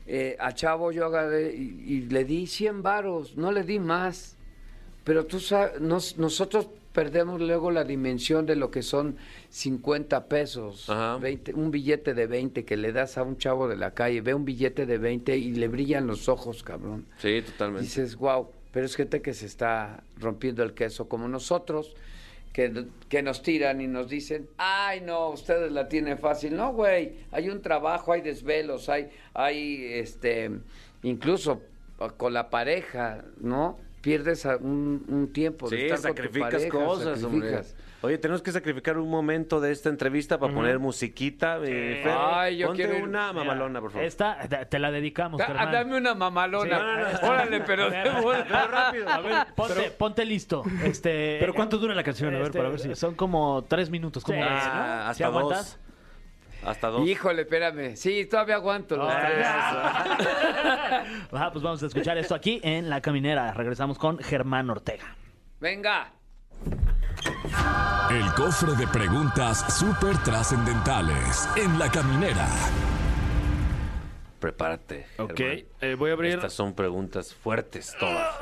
[0.06, 4.36] eh, a Chavo yo agarré y, y le di 100 varos, no le di más.
[5.04, 9.16] Pero tú sabes, nos- nosotros perdemos luego la dimensión de lo que son
[9.48, 11.16] 50 pesos, Ajá.
[11.16, 14.34] 20 un billete de 20 que le das a un chavo de la calle, ve
[14.34, 17.06] un billete de 20 y le brillan los ojos, cabrón.
[17.18, 17.84] Sí, totalmente.
[17.84, 21.94] Dices, wow, pero es gente que se está rompiendo el queso, como nosotros,
[22.52, 26.54] que, que nos tiran y nos dicen, ay, no, ustedes la tienen fácil.
[26.54, 30.50] No, güey, hay un trabajo, hay desvelos, hay, hay, este,
[31.02, 31.62] incluso
[32.00, 33.78] ah, con la pareja, ¿no?
[34.02, 37.50] Pierdes a- un, un tiempo de Sí, estar con tu sacrificas pareja, cosas, hombre.
[37.50, 37.76] sacrificas.
[38.02, 41.58] Oye, tenemos que sacrificar un momento de esta entrevista para poner musiquita.
[41.62, 42.12] eh, Fer.
[42.18, 44.04] Ay, yo Ponte quiero ir- una mamalona, por favor.
[44.04, 44.38] Esta
[44.68, 45.70] te- la dedicamos, carnal.
[45.70, 46.64] dame una mamalona.
[46.78, 47.28] Sí, no, no, no.
[47.32, 47.88] Órale, pero
[48.70, 49.08] rápido.
[49.08, 50.64] A ver, ponte, ponte listo.
[50.84, 52.30] Este, ¿Pero cuánto dura la canción?
[52.34, 52.92] A ver, este, para ver si...
[52.96, 54.24] Son como tres minutos.
[54.24, 55.10] ¿Cómo ah, no?
[55.10, 55.78] hasta ¿Sí aguantas?
[56.64, 57.06] Hasta dos.
[57.06, 57.96] Híjole, espérame.
[57.96, 58.96] Sí, todavía aguanto.
[58.96, 59.46] los tres.
[61.34, 63.52] Ah, pues vamos a escuchar esto aquí en La Caminera.
[63.54, 65.16] Regresamos con Germán Ortega.
[65.60, 66.12] Venga.
[68.10, 72.46] El cofre de preguntas súper trascendentales en la caminera.
[74.38, 75.06] Prepárate.
[75.18, 75.66] Ok, Germán.
[75.80, 76.34] eh, voy a abrir.
[76.34, 78.36] Estas son preguntas fuertes todas.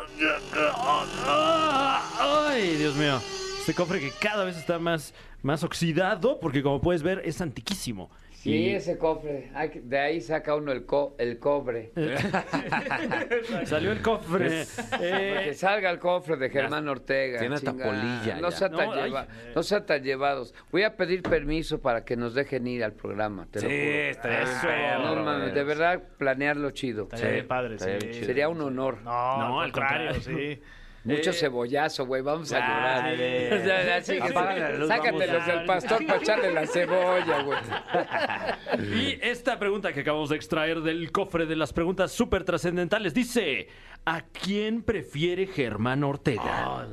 [2.19, 3.21] Ay, Dios mío.
[3.61, 8.11] Este cofre que cada vez está más, más oxidado, porque como puedes ver, es antiquísimo.
[8.33, 9.51] Sí, Y ese cofre.
[9.83, 11.93] De ahí saca uno el, co- el cobre.
[13.67, 14.63] Salió el cofre.
[14.99, 17.39] Eh, Que salga el cofre de Germán Ortega.
[17.39, 19.11] tiene hasta polilla No tan, No, ay.
[19.11, 20.55] lleva- no sean tan llevados.
[20.73, 23.47] Voy a pedir permiso para que nos dejen ir al programa.
[23.51, 23.91] Te lo Sí, juro.
[23.91, 24.21] bien Eso.
[24.67, 27.09] perro, No, mames, de verdad, planearlo chido.
[27.15, 28.25] Sí, padre, sí.
[28.25, 29.03] Sería un honor.
[29.03, 30.57] No, No, al al contrario, contrario.
[30.57, 30.63] sí.
[31.03, 32.21] Mucho Eh, cebollazo, güey.
[32.23, 33.03] Vamos a llorar.
[33.05, 33.55] Dale.
[33.61, 37.59] O sea, así que- Apágale la luz, Sácatelos del pastor para echarle la cebolla, güey.
[39.03, 43.69] Y esta pregunta que acabamos de extraer del cofre de las preguntas súper trascendentales dice:
[44.05, 46.87] ¿A quién prefiere Germán Ortega?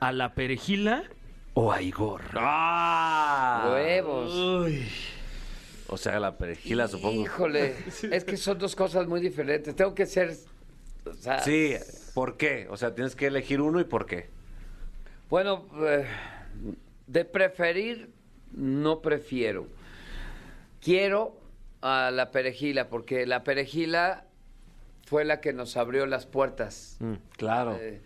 [0.00, 1.04] ¿A la perejila
[1.54, 2.22] o a Igor?
[2.34, 3.68] ¡Ah!
[3.72, 4.32] Huevos.
[4.34, 4.88] Uy.
[5.88, 7.20] O sea, la perejila, supongo.
[7.22, 7.74] Híjole,
[8.10, 9.74] es que son dos cosas muy diferentes.
[9.76, 10.34] Tengo que ser.
[11.04, 11.74] o sea, Sí,
[12.14, 12.66] ¿por qué?
[12.70, 14.28] O sea, tienes que elegir uno y por qué.
[15.28, 16.06] Bueno, eh,
[17.06, 18.10] de preferir,
[18.52, 19.66] no prefiero.
[20.82, 21.38] Quiero
[21.82, 24.24] a la perejila, porque la perejila
[25.06, 26.98] fue la que nos abrió las puertas.
[27.36, 27.76] Claro.
[27.80, 28.00] Eh,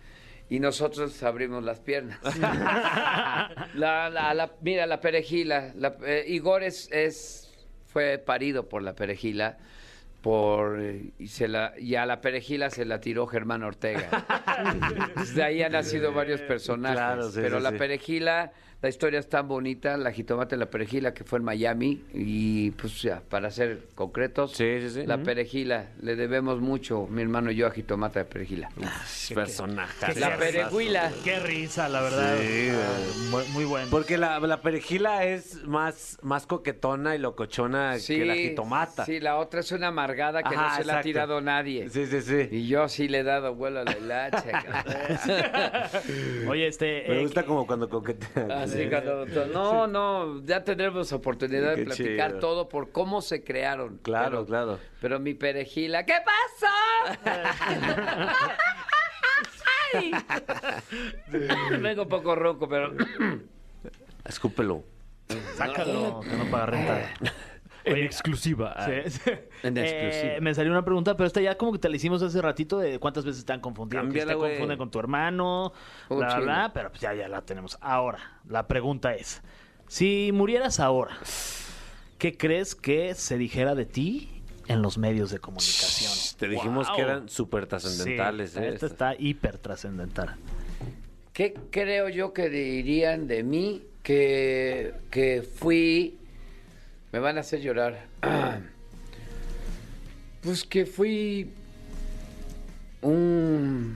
[0.49, 2.19] y nosotros abrimos las piernas.
[3.73, 5.71] La- la- la- mira, la perejila.
[5.75, 7.51] la- eh, Igor es, es-
[7.87, 9.57] fue parido por la perejila.
[10.25, 14.09] Por, eh, y, se la, y a la perejila se la tiró Germán Ortega.
[15.35, 16.97] De ahí han nacido varios personajes.
[16.97, 17.77] Claro, sí, pero sí, la sí.
[17.77, 18.51] perejila,
[18.85, 22.03] la historia es tan bonita, la jitomate la perejila que fue en Miami.
[22.13, 25.05] Y pues ya, para ser concretos, Sí, sí, sí.
[25.07, 28.69] la perejila, le debemos mucho, mi hermano y yo, a jitomate de perejila.
[29.33, 30.19] Personaje.
[30.19, 31.11] La pereguila.
[31.23, 32.37] Qué risa, la verdad.
[32.39, 33.87] Sí, Ah, muy, muy bueno.
[33.89, 39.05] Porque la, la perejila es más, más coquetona y locochona que la jitomata.
[39.05, 41.89] Sí, la otra es una amargada que Ajá, no se la ha tirado nadie.
[41.89, 42.49] Sí, sí, sí.
[42.51, 44.43] Y yo sí le he dado vuelo a la hilacha.
[46.47, 47.05] Oye, este.
[47.07, 48.67] Me eh, gusta como cuando coquetea.
[48.89, 52.39] Cuando- no, no, ya tendremos oportunidad de platicar chido.
[52.39, 53.97] todo por cómo se crearon.
[54.03, 54.79] Claro, Pero- claro.
[55.01, 57.25] Pero mi perejila, ¿qué pasó?
[61.81, 62.93] Vengo un poco ronco, pero
[64.25, 64.83] Escúpelo.
[65.55, 67.13] Sácalo, que no paga renta.
[67.85, 68.75] En exclusiva.
[68.85, 69.31] Sí, sí.
[69.63, 70.39] En Eh, exclusiva.
[70.41, 72.99] me salió una pregunta, pero esta ya como que te la hicimos hace ratito de
[72.99, 74.01] cuántas veces te han confundido.
[74.09, 74.51] que te güey.
[74.53, 75.73] confunden con tu hermano,
[76.09, 77.77] Oh, bla, bla, bla, pero pues ya, ya la tenemos.
[77.81, 79.41] Ahora, la pregunta es,
[79.87, 81.17] si murieras ahora,
[82.17, 86.11] ¿qué crees que se dijera de ti en los medios de comunicación?
[86.39, 86.95] Te dijimos Wow.
[86.95, 88.51] que eran súper trascendentales.
[88.51, 88.69] Sí, ¿eh?
[88.73, 90.35] esta está hiper trascendental.
[91.33, 93.83] ¿Qué creo yo que dirían de mí?
[94.03, 96.17] Que, que fui...
[97.15, 98.07] Me van a hacer llorar.
[100.41, 101.49] Pues que fui
[103.01, 103.95] un...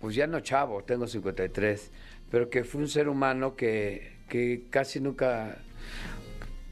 [0.00, 1.90] Pues ya no chavo, tengo 53,
[2.30, 5.58] pero que fui un ser humano que, que casi nunca...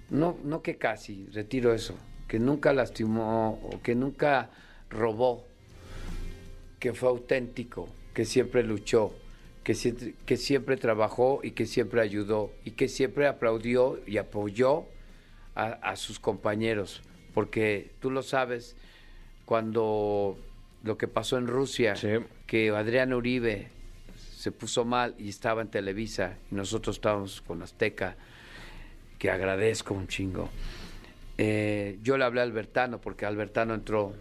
[0.08, 1.94] No, no que casi, retiro eso,
[2.26, 4.48] que nunca lastimó o que nunca
[4.88, 5.44] robó
[6.78, 9.12] que fue auténtico, que siempre luchó,
[9.70, 14.86] que siempre, que siempre trabajó y que siempre ayudó y que siempre aplaudió y apoyó
[15.54, 17.02] a, a sus compañeros.
[17.34, 18.74] Porque tú lo sabes,
[19.44, 20.36] cuando
[20.82, 22.08] lo que pasó en Rusia, Sí.
[22.48, 23.68] que Adrián Uribe
[24.36, 28.16] se puso mal y estaba en Televisa y nosotros estábamos con Azteca,
[29.20, 30.48] que agradezco un chingo.
[31.38, 34.14] Eh, yo le hablé a Albertano porque Albertano entró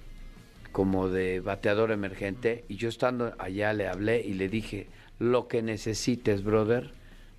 [0.72, 4.86] como de bateador emergente y yo estando allá le hablé y le dije,
[5.20, 6.92] lo que necesites, brother,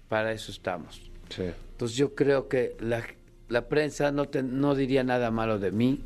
[0.09, 1.01] para eso estamos.
[1.31, 1.45] Sí.
[1.73, 3.03] Entonces yo creo que la,
[3.49, 6.01] la prensa no, te- no diría nada malo de mí,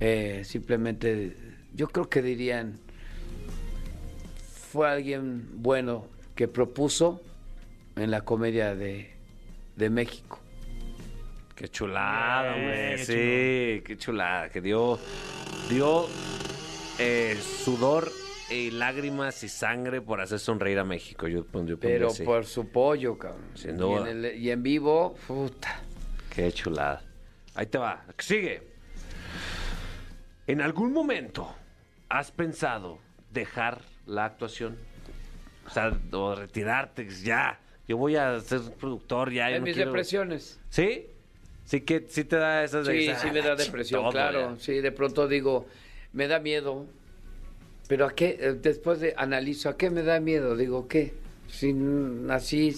[0.00, 1.36] eh, simplemente
[1.74, 2.78] yo creo que dirían,
[4.72, 7.22] fue alguien bueno que propuso
[7.96, 9.10] en la comedia de,
[9.76, 10.40] de México.
[11.54, 12.96] Qué chulada, güey.
[12.96, 13.04] qué
[13.78, 14.50] Sí, qué chulada.
[14.50, 14.98] Que dio,
[15.70, 16.06] dio
[16.98, 18.10] eh, sudor
[18.50, 21.26] y lágrimas y sangre por hacer sonreír a México.
[21.28, 22.22] Yo, pon- yo Pero así.
[22.24, 23.42] por su pollo, cabrón.
[23.54, 25.80] Sin Y en, el- y en vivo, puta.
[26.34, 27.02] Qué chulada.
[27.54, 28.04] Ahí te va.
[28.18, 28.62] Sigue.
[30.46, 31.52] ¿En algún momento
[32.08, 32.98] has pensado
[33.32, 34.76] dejar la actuación?
[35.66, 37.58] O sea, o retirarte, ya.
[37.88, 39.50] Yo voy a ser productor ya.
[39.50, 40.60] En mis quiero- depresiones.
[40.70, 41.06] ¿Sí?
[41.64, 44.54] Sí que sí te da esas Sí, ah, sí me da depresión, claro.
[44.54, 44.60] ya.
[44.60, 45.66] Sí, de pronto digo,
[46.12, 46.86] me da miedo.
[47.88, 50.56] Pero a qué, Eh, después de analizo, ¿a qué me da miedo?
[50.56, 51.14] Digo, ¿qué?
[51.48, 51.74] Si
[52.30, 52.74] así,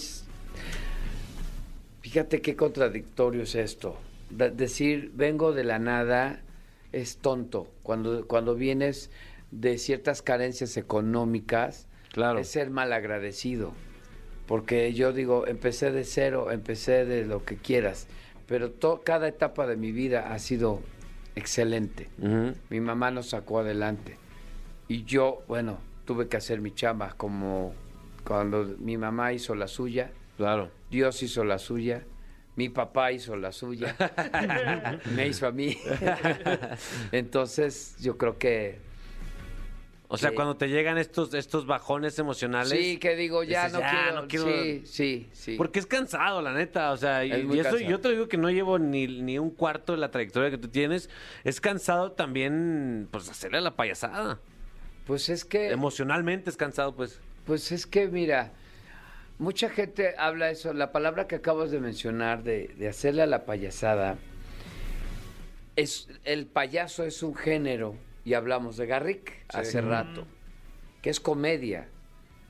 [2.01, 3.97] fíjate qué contradictorio es esto.
[4.29, 6.41] De- decir, vengo de la nada
[6.91, 7.67] es tonto.
[7.83, 9.09] Cuando, cuando vienes
[9.51, 12.39] de ciertas carencias económicas, Claro.
[12.39, 13.73] es ser malagradecido.
[14.47, 18.07] Porque yo digo, empecé de cero, empecé de lo que quieras,
[18.47, 20.81] pero to- cada etapa de mi vida ha sido
[21.35, 22.09] excelente.
[22.69, 24.17] Mi mamá nos sacó adelante.
[24.89, 27.73] Y yo, bueno, tuve que hacer mi chamba como
[28.25, 30.71] cuando mi mamá hizo la suya, Claro.
[30.89, 32.03] Dios hizo la suya,
[32.55, 33.95] mi papá hizo la suya,
[35.15, 35.77] me hizo a mí.
[37.11, 38.79] Entonces, yo creo que
[40.07, 42.69] O sea, cuando te llegan estos, estos bajones emocionales.
[42.71, 44.45] sí, que digo, ya, dices, no, "Ya, quiero, no quiero".
[44.63, 45.55] Sí, sí, sí.
[45.55, 46.91] Porque es cansado, la neta.
[46.93, 49.37] O sea, y, Es muy y eso yo te digo que no llevo ni, ni
[49.37, 51.09] un cuarto de la trayectoria que tú tienes.
[51.43, 54.39] Es cansado también, pues, hacerle la payasada.
[55.09, 55.71] Pues es que...
[55.71, 57.19] Emocionalmente es cansado, pues.
[57.47, 58.51] Pues es que, mira,
[59.39, 63.43] mucha gente habla eso, la palabra que acabas de mencionar, de, de hacerle a la
[63.43, 64.19] payasada,
[65.75, 70.27] es, el payaso es un género, y hablamos de Garrick hace rato,
[71.01, 71.87] que es comedia,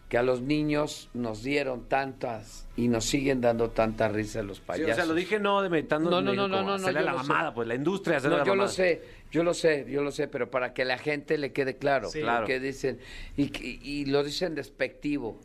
[0.10, 4.64] que a los niños nos dieron tantas y nos siguen dando tanta risa los Sí,
[4.66, 4.92] payasos.
[4.94, 6.10] o sea, lo dije no de meditando.
[6.10, 7.28] No, no, no, no, no, no, la lo sé.
[7.28, 8.74] mamada, pues, la industria hacerle No, la yo lo mamada.
[8.76, 12.10] sé, yo lo sé, yo lo sé, pero para que la gente le quede claro,
[12.10, 12.22] Sí.
[12.22, 12.48] Claro.
[12.48, 12.98] que dicen
[13.38, 15.38] y, y- y lo dicen despectivo,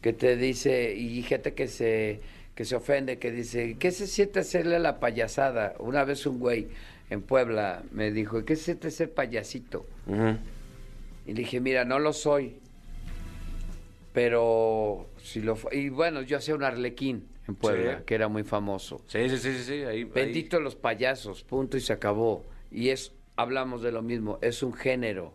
[0.00, 2.20] que te dice y gente que se
[2.54, 5.74] que se ofende, que dice, ¿qué se siente hacerle la payasada?
[5.78, 6.66] Una vez un güey
[7.08, 9.86] en Puebla me dijo, ¿qué se siente ser payasito?
[11.26, 12.56] Y le dije, mira, no lo soy,
[14.18, 18.02] pero si lo y bueno, yo hacía un arlequín en Puebla, Sí.
[18.04, 19.00] que era muy famoso.
[19.06, 20.02] Sí, sí, sí, sí, ahí.
[20.02, 22.44] Bendito los payasos, punto y se acabó.
[22.72, 25.34] Y es, hablamos de lo mismo, es un género,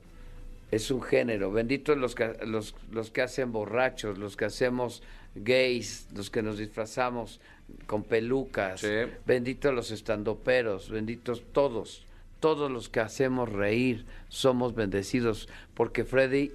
[0.69, 1.49] es un género.
[1.49, 5.01] Benditos los que, los, los que hacen borrachos, los que hacemos
[5.33, 7.39] gays, los que nos disfrazamos
[7.87, 8.81] con pelucas.
[8.81, 8.89] Sí.
[9.25, 12.05] Benditos los estandoperos, benditos todos,
[12.41, 15.47] todos los que hacemos reír, somos bendecidos.
[15.73, 16.51] Porque Freddy,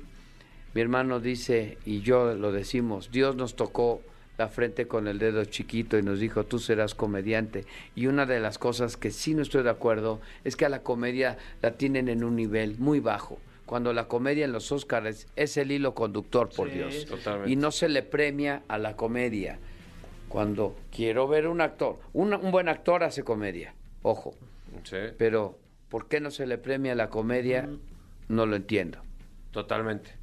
[0.79, 4.01] mi hermano dice, y yo lo decimos, Dios nos tocó
[4.37, 7.64] la frente con el dedo chiquito y nos dijo, tú serás comediante.
[7.97, 10.85] Y una de las cosas que sí no estoy de acuerdo es que a la
[10.85, 13.41] comedia la tienen en un nivel muy bajo.
[13.67, 17.07] Cuando la comedia en los Óscares es el hilo conductor, por Sí, Dios.
[17.07, 17.51] Totalmente.
[17.51, 19.59] Y no se le premia a la comedia.
[20.29, 24.33] Cuando quiero ver un actor, un, un buen actor hace comedia, ojo,
[24.85, 27.69] Sí, pero ¿por qué no se le premia a la comedia?
[28.29, 28.99] No lo entiendo.
[29.51, 30.18] totalmente.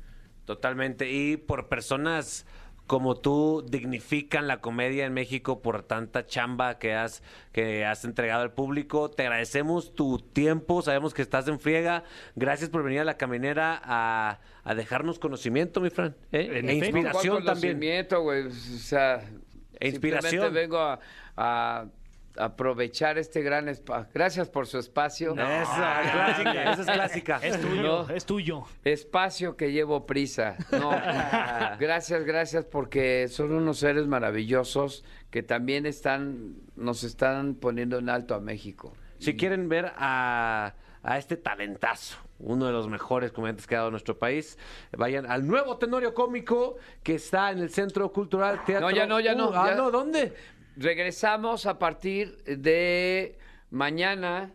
[0.45, 1.11] Totalmente.
[1.11, 2.45] Y por personas
[2.87, 8.43] como tú dignifican la comedia en México por tanta chamba que has, que has entregado
[8.43, 9.09] al público.
[9.09, 10.83] Te agradecemos tu tiempo.
[10.83, 12.03] Sabemos que estás en friega.
[12.35, 16.15] Gracias por venir a la caminera a, a dejarnos conocimiento, mi Fran.
[16.31, 16.59] ¿eh?
[16.59, 17.73] En E inspiración ¿Cuál también.
[17.73, 18.43] conocimiento, güey?
[18.45, 19.23] O sea,
[19.79, 20.53] E inspiración.
[20.53, 20.99] vengo a,
[21.35, 21.85] a
[22.37, 24.09] aprovechar este gran espacio.
[24.13, 25.33] Gracias por su espacio.
[25.33, 27.39] Esa, clásica, esa es clásica.
[27.41, 28.09] Es tuyo, No.
[28.13, 28.63] es tuyo.
[28.83, 30.55] Espacio que llevo prisa.
[30.71, 30.89] No,
[31.79, 38.35] gracias, gracias porque son unos seres maravillosos que también están, nos están poniendo en alto
[38.35, 38.93] a México.
[39.19, 43.91] Si quieren ver a, a este talentazo, uno de los mejores comediantes que ha dado
[43.91, 44.57] nuestro país,
[44.97, 48.89] vayan al nuevo Tenorio Cómico que está en el Centro Cultural Teatro.
[48.89, 50.33] No, ya no, ya no, ah, ya- no, ¿dónde?
[50.77, 53.37] Regresamos a partir de
[53.71, 54.51] mañana,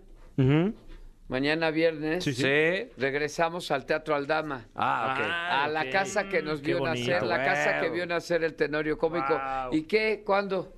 [1.29, 2.25] mañana viernes.
[2.25, 2.89] Sí.
[2.99, 4.67] Regresamos al Teatro Aldama.
[4.75, 5.25] Ah, ok.
[5.27, 5.91] Ah, a la ok.
[5.91, 9.33] casa que nos vio nacer, la casa que vio nacer el Tenorio Cómico.
[9.35, 9.75] Wow.
[9.75, 10.23] ¿Y qué?
[10.25, 10.75] ¿Cuándo?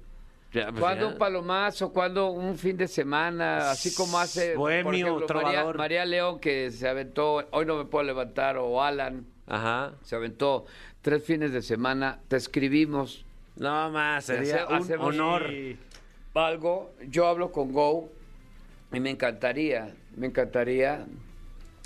[0.53, 1.13] Ya, pues ¿Cuándo ya.
[1.13, 1.93] un palomazo?
[1.93, 3.71] ¿Cuándo un fin de semana?
[3.71, 5.73] Así como hace Bohemio, por ejemplo, María.
[5.73, 9.95] María León que se aventó, hoy no me puedo levantar, o Alan Ajá.
[10.03, 10.67] se aventó
[11.01, 13.25] tres fines de semana, te escribimos
[13.57, 15.47] No más, sería un honor.
[15.49, 15.77] Sí.
[16.35, 18.11] algo, yo hablo con Go
[18.93, 21.05] y me encantaría, me encantaría,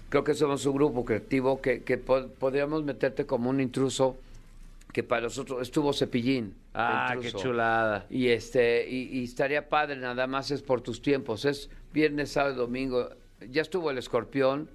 [0.08, 4.16] creo que somos un grupo creativo que, que po- podríamos meterte como un intruso
[4.92, 6.54] que para nosotros estuvo Cepillín.
[6.72, 8.06] Ah, qué chulada.
[8.10, 11.44] Y este, y, y estaría padre, nada más es por tus tiempos.
[11.44, 13.10] Es viernes, sábado, domingo.
[13.50, 14.70] Ya estuvo el escorpión,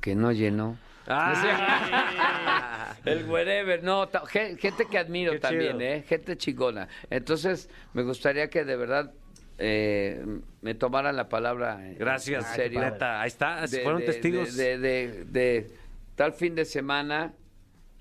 [0.00, 0.76] que no llenó.
[1.06, 2.76] Ah.
[3.04, 5.80] El wherever, no, gente que admiro Qué también, chido.
[5.80, 6.04] ¿eh?
[6.06, 6.88] Gente chingona.
[7.08, 9.12] Entonces, me gustaría que de verdad
[9.58, 10.24] eh,
[10.62, 12.80] me tomaran la palabra en Gracias, en serio.
[12.80, 13.20] neta.
[13.20, 14.56] Ahí está, De- fueron de- testigos.
[14.56, 15.70] De, de- de- de
[16.16, 17.32] tal fin de semana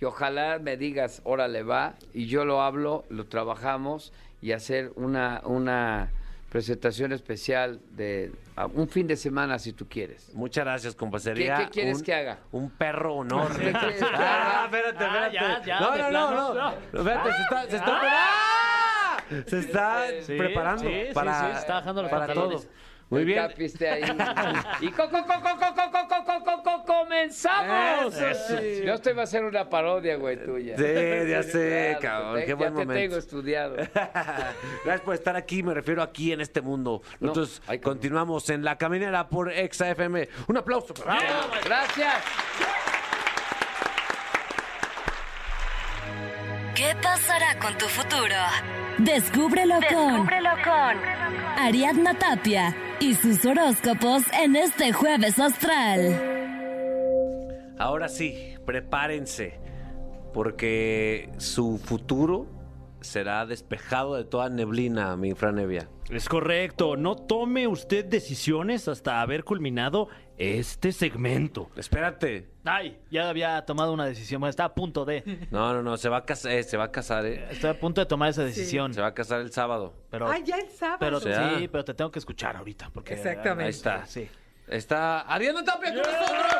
[0.01, 5.41] y ojalá me digas, órale va, y yo lo hablo, lo trabajamos y hacer una,
[5.43, 6.11] una
[6.49, 8.31] presentación especial de
[8.73, 10.33] un fin de semana si tú quieres.
[10.33, 11.19] Muchas gracias, compa.
[11.19, 12.39] Sería ¿Qué- qué quieres un- que haga?
[12.51, 13.55] Un perro honor.
[13.57, 14.65] ¿Qué quieres que Ah, haga?
[14.65, 15.35] espérate, Ah, espérate.
[15.35, 16.53] ya, ya, no, no, no, no.
[16.93, 16.99] no.
[16.99, 19.17] Espérate, se está, se está, ¡Ah!
[19.45, 22.63] Se está Sí, preparando sí, sí, para, sí, se está bajando los para todo.
[23.09, 23.39] Muy bien.
[23.39, 24.03] Ahí.
[24.81, 28.15] y co co co co co comenzamos.
[28.83, 30.77] Yo estoy va a hacer una parodia, güey, tuya.
[30.77, 32.43] Sí, ya sé, cabrón.
[32.45, 32.93] Qué buen momento.
[32.93, 33.75] Ya te tengo estudiado.
[33.75, 37.01] Gracias por estar aquí, me refiero aquí en este mundo.
[37.19, 40.27] Nosotros continuamos en La Caminera por Exa FM.
[40.47, 40.93] Un aplauso.
[41.65, 42.13] Gracias.
[46.75, 48.35] ¿Qué pasará con tu futuro?
[48.99, 51.01] Descúbrelo, con,
[51.57, 56.37] Ariadna Tapia y sus horóscopos en este jueves astral.
[57.77, 59.59] Ahora sí, prepárense,
[60.33, 62.47] porque su futuro
[63.01, 65.89] será despejado de toda neblina, mi Franevia.
[66.09, 71.69] Es correcto, no tome usted decisiones hasta haber culminado este segmento.
[71.75, 72.47] Espérate.
[72.63, 74.39] Ay, ya había tomado una decisión.
[74.39, 75.47] Bueno, está a punto de.
[75.51, 77.45] No, no, no, se va a casar, eh, se va a casar, eh.
[77.51, 78.93] Estoy a punto de tomar esa decisión.
[78.93, 79.93] Se va a casar el sábado.
[80.09, 80.97] Pero, Ah, ya el sábado.
[80.99, 82.89] pero O sea- sí, pero te tengo que escuchar ahorita.
[82.93, 83.63] Porque, Exactamente.
[83.65, 84.05] Ahí está.
[84.05, 84.29] Sí.
[84.67, 86.53] Está Ariana Tapia con nosotros.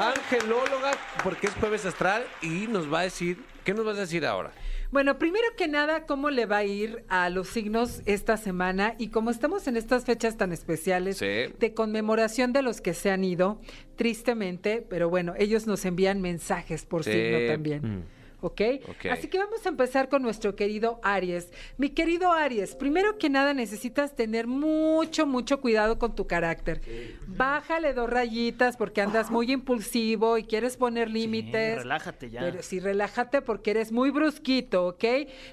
[0.00, 4.24] Angelóloga, porque es jueves astral y nos va a decir, ¿qué nos vas a decir
[4.24, 4.50] ahora?
[4.90, 8.96] Bueno, primero que nada, ¿cómo le va a ir a los signos esta semana?
[8.98, 11.26] Y como estamos en estas fechas tan especiales Sí.
[11.60, 13.60] de conmemoración de los que se han ido,
[13.94, 17.12] tristemente, pero bueno, ellos nos envían mensajes por Sí.
[17.12, 17.82] signo también.
[17.98, 18.02] Mm.
[18.40, 18.60] ¿Ok?
[18.88, 19.06] Ok.
[19.10, 21.52] Así que vamos a empezar con nuestro querido Aries.
[21.76, 26.80] Mi querido Aries, primero que nada necesitas tener mucho, mucho cuidado con tu carácter.
[27.26, 31.78] Bájale dos rayitas porque andas muy impulsivo y quieres poner límites.
[31.78, 32.40] relájate ya.
[32.40, 35.04] Pero sí, relájate porque eres muy brusquito, ¿ok?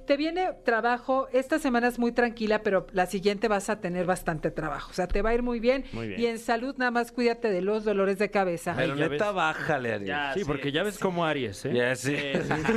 [0.05, 4.51] Te viene trabajo, esta semana es muy tranquila, pero la siguiente vas a tener bastante
[4.51, 4.91] trabajo.
[4.91, 5.85] O sea, te va a ir muy bien.
[5.91, 6.21] Muy bien.
[6.21, 8.73] Y en salud nada más cuídate de los dolores de cabeza.
[8.75, 10.07] Pero neta, bájale, Ariel.
[10.07, 11.73] Ya, Sí, porque ya ves cómo Aries, ¿eh?
[11.73, 12.15] Ya sí.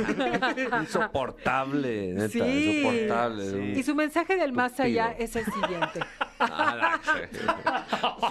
[0.81, 2.39] insoportable, neta, Sí.
[2.39, 3.73] insoportable.
[3.79, 5.99] Y su mensaje del más allá es el siguiente.
[6.39, 6.99] Ah,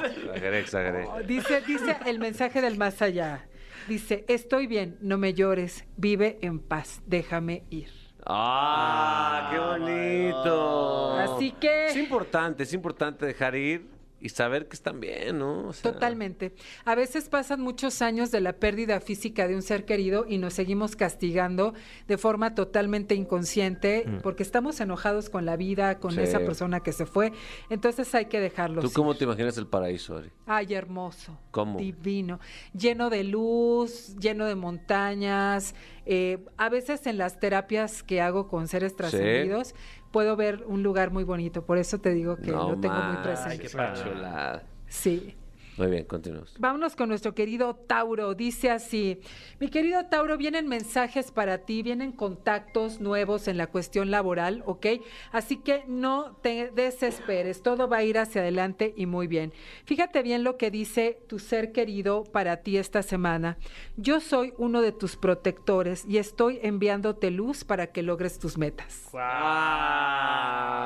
[0.04, 1.06] exageré, exageré.
[1.26, 3.46] Dice, dice el mensaje del más allá.
[3.88, 7.88] Dice, estoy bien, no me llores, vive en paz, déjame ir.
[8.26, 11.16] ¡Ah, qué bonito!
[11.18, 13.88] Así que- Es importante, es importante dejar ir
[14.20, 15.68] y saber que están bien, ¿no?
[15.68, 16.52] O sea, Totalmente.
[16.84, 20.54] A veces pasan muchos años de la pérdida física de un ser querido y nos
[20.54, 21.74] seguimos castigando
[22.06, 26.20] de forma totalmente inconsciente porque estamos enojados con la vida, con Sí.
[26.20, 27.32] esa persona que se fue.
[27.70, 28.82] Entonces hay que dejarlo.
[28.82, 30.30] ¿Tú cómo te imaginas el paraíso, Ari?
[30.46, 31.38] Ay, hermoso.
[31.50, 31.78] ¿Cómo?
[31.78, 32.40] Divino.
[32.72, 35.74] Lleno de luz, lleno de montañas.
[36.06, 39.74] Eh, a veces en las terapias que hago con seres trascendidos,
[40.10, 41.62] puedo ver un lugar muy bonito.
[41.64, 43.58] Por eso te digo que No lo tengo muy presente.
[43.58, 44.62] qué chulada.
[44.86, 45.36] Sí.
[45.80, 46.54] Muy bien, continuamos.
[46.58, 48.34] Vámonos con nuestro querido Tauro.
[48.34, 49.18] Dice así,
[49.58, 54.86] mi querido Tauro, vienen mensajes para ti, vienen contactos nuevos en la cuestión laboral, ¿ok?
[55.32, 59.54] Así que no te desesperes, todo va a ir hacia adelante y muy bien.
[59.86, 63.56] Fíjate bien lo que dice tu ser querido para ti esta semana.
[63.96, 69.08] Yo soy uno de tus protectores y estoy enviándote luz para que logres tus metas.
[69.10, 69.24] Guau,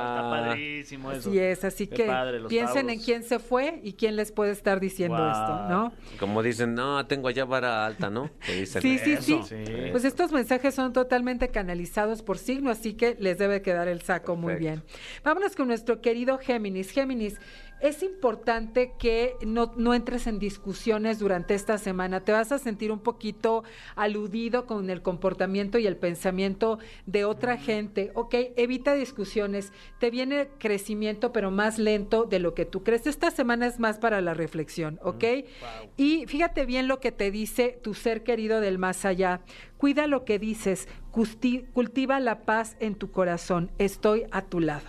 [0.04, 1.30] Está padrísimo eso.
[1.30, 4.52] Así es, así Qué que padre, piensen en quién se fue y quién les puede
[4.52, 5.92] estar diciendo esto, ¿no?
[6.18, 8.30] Como dicen, no, tengo allá vara alta, ¿no?
[8.44, 9.64] Que dicen Sí, sí, sí, Sí.
[9.90, 14.36] Pues estos mensajes son totalmente canalizados por signo, así que les debe quedar el saco
[14.36, 14.82] muy bien.
[15.24, 16.90] Vámonos con nuestro querido Géminis.
[16.90, 17.40] Géminis,
[17.84, 22.24] es importante que no, no entres en discusiones durante esta semana.
[22.24, 23.62] Te vas a sentir un poquito
[23.94, 28.10] aludido con el comportamiento y el pensamiento de otra gente.
[28.14, 29.70] Ok, evita discusiones.
[30.00, 33.06] Te viene crecimiento, pero más lento de lo que tú crees.
[33.06, 35.24] Esta semana es más para la reflexión, ¿ok?
[35.98, 39.42] Y fíjate bien lo que te dice tu ser querido del más allá.
[39.76, 43.72] Cuida lo que dices, cultiva la paz en tu corazón.
[43.76, 44.86] Estoy a tu lado.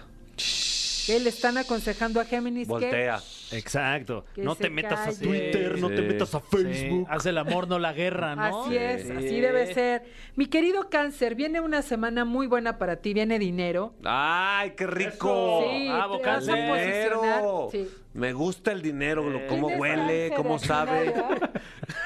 [1.06, 2.68] ¿Qué le están aconsejando a Géminis?
[2.68, 3.20] que- Voltea.
[3.52, 4.26] Exacto.
[4.34, 5.18] Que No se te metas a calle.
[5.26, 7.08] Twitter, no te metas a Sí, Facebook.
[7.10, 8.64] Hace el amor, no la guerra, ¿no?
[8.66, 10.04] Así es, así debe ser.
[10.36, 13.94] Mi querido cáncer, viene una semana muy buena para ti, viene dinero.
[14.04, 15.64] ¡Ay, qué rico!
[15.72, 17.22] Sí, bravo, te vas a posicionar.
[17.22, 17.70] Dinero.
[17.72, 17.88] Sí.
[18.16, 21.14] Me gusta el dinero, lo- cómo ¿Tienes huele, cómo aquí, sabe.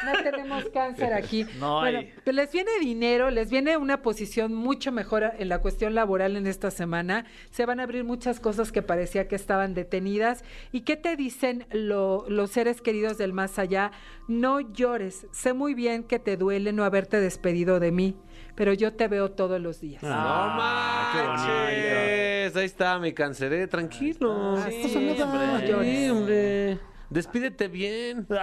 [0.06, 1.46] No tenemos cáncer aquí.
[1.60, 2.14] No bueno, hay.
[2.34, 6.72] les viene dinero, les viene una posición mucho mejor en la cuestión laboral en esta
[6.72, 7.26] semana.
[7.52, 10.44] Se van a abrir muchas cosas que parecía que estaban detenidas.
[10.72, 13.92] ¿Y qué te dicen lo- los seres queridos del más allá?
[14.28, 15.28] No llores.
[15.32, 18.16] Sé muy bien que te duele no haberte despedido de mí,
[18.60, 20.04] pero yo te veo todos los días.
[20.04, 21.48] No Ah, qué bonito.
[21.48, 22.56] manches.
[22.58, 24.58] ahí está mi canceré, tranquilo.
[24.58, 25.24] Ah, sí, Sí, hombre.
[25.24, 26.12] hombre.
[26.12, 26.78] Hombre.
[27.10, 28.28] Despídete bien.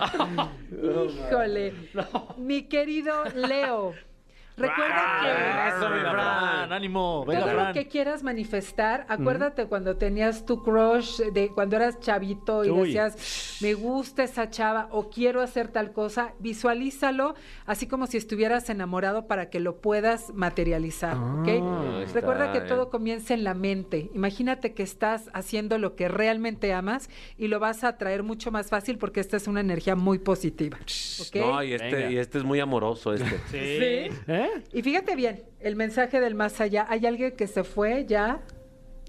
[1.28, 1.74] Híjole.
[2.38, 3.92] Mi querido Leo.
[4.60, 6.72] Recuerda que Eso, mi Fran.
[6.72, 7.24] Ánimo.
[7.24, 7.74] Venga, todo lo Fran.
[7.74, 12.88] que quieras manifestar, acuérdate cuando tenías tu crush de cuando eras chavito y Uy.
[12.88, 17.34] decías, me gusta esa chava o quiero hacer tal cosa, visualízalo
[17.66, 21.48] así como si estuvieras enamorado para que lo puedas materializar, ¿ok?
[21.48, 22.62] ahí está, Recuerda que eh.
[22.62, 24.10] todo comienza en la mente.
[24.14, 27.08] Imagínate que estás haciendo lo que realmente amas
[27.38, 30.78] y lo vas a traer mucho más fácil porque esta es una energía muy positiva,
[31.20, 31.36] ¿ok?
[31.36, 32.10] No, y este, Venga.
[32.10, 33.30] y este es muy amoroso, este.
[33.50, 34.16] Sí.
[34.28, 34.49] ¿Eh?
[34.72, 36.86] Y fíjate bien, el mensaje del más allá.
[36.88, 38.40] ¿Hay alguien que se fue ya?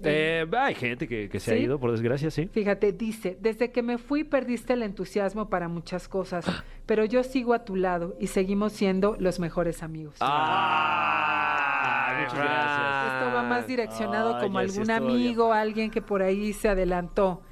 [0.04, 2.48] Eh, hay gente que, que se ha ido, por desgracia, sí.
[2.52, 6.44] Fíjate, dice, desde que me fui perdiste el entusiasmo para muchas cosas,
[6.86, 10.16] pero yo sigo a tu lado y seguimos siendo los mejores amigos.
[10.20, 13.14] Ah, muchas gracias.
[13.14, 17.42] Esto va más direccionado Ay, como sí algún amigo, alguien que por ahí se adelantó.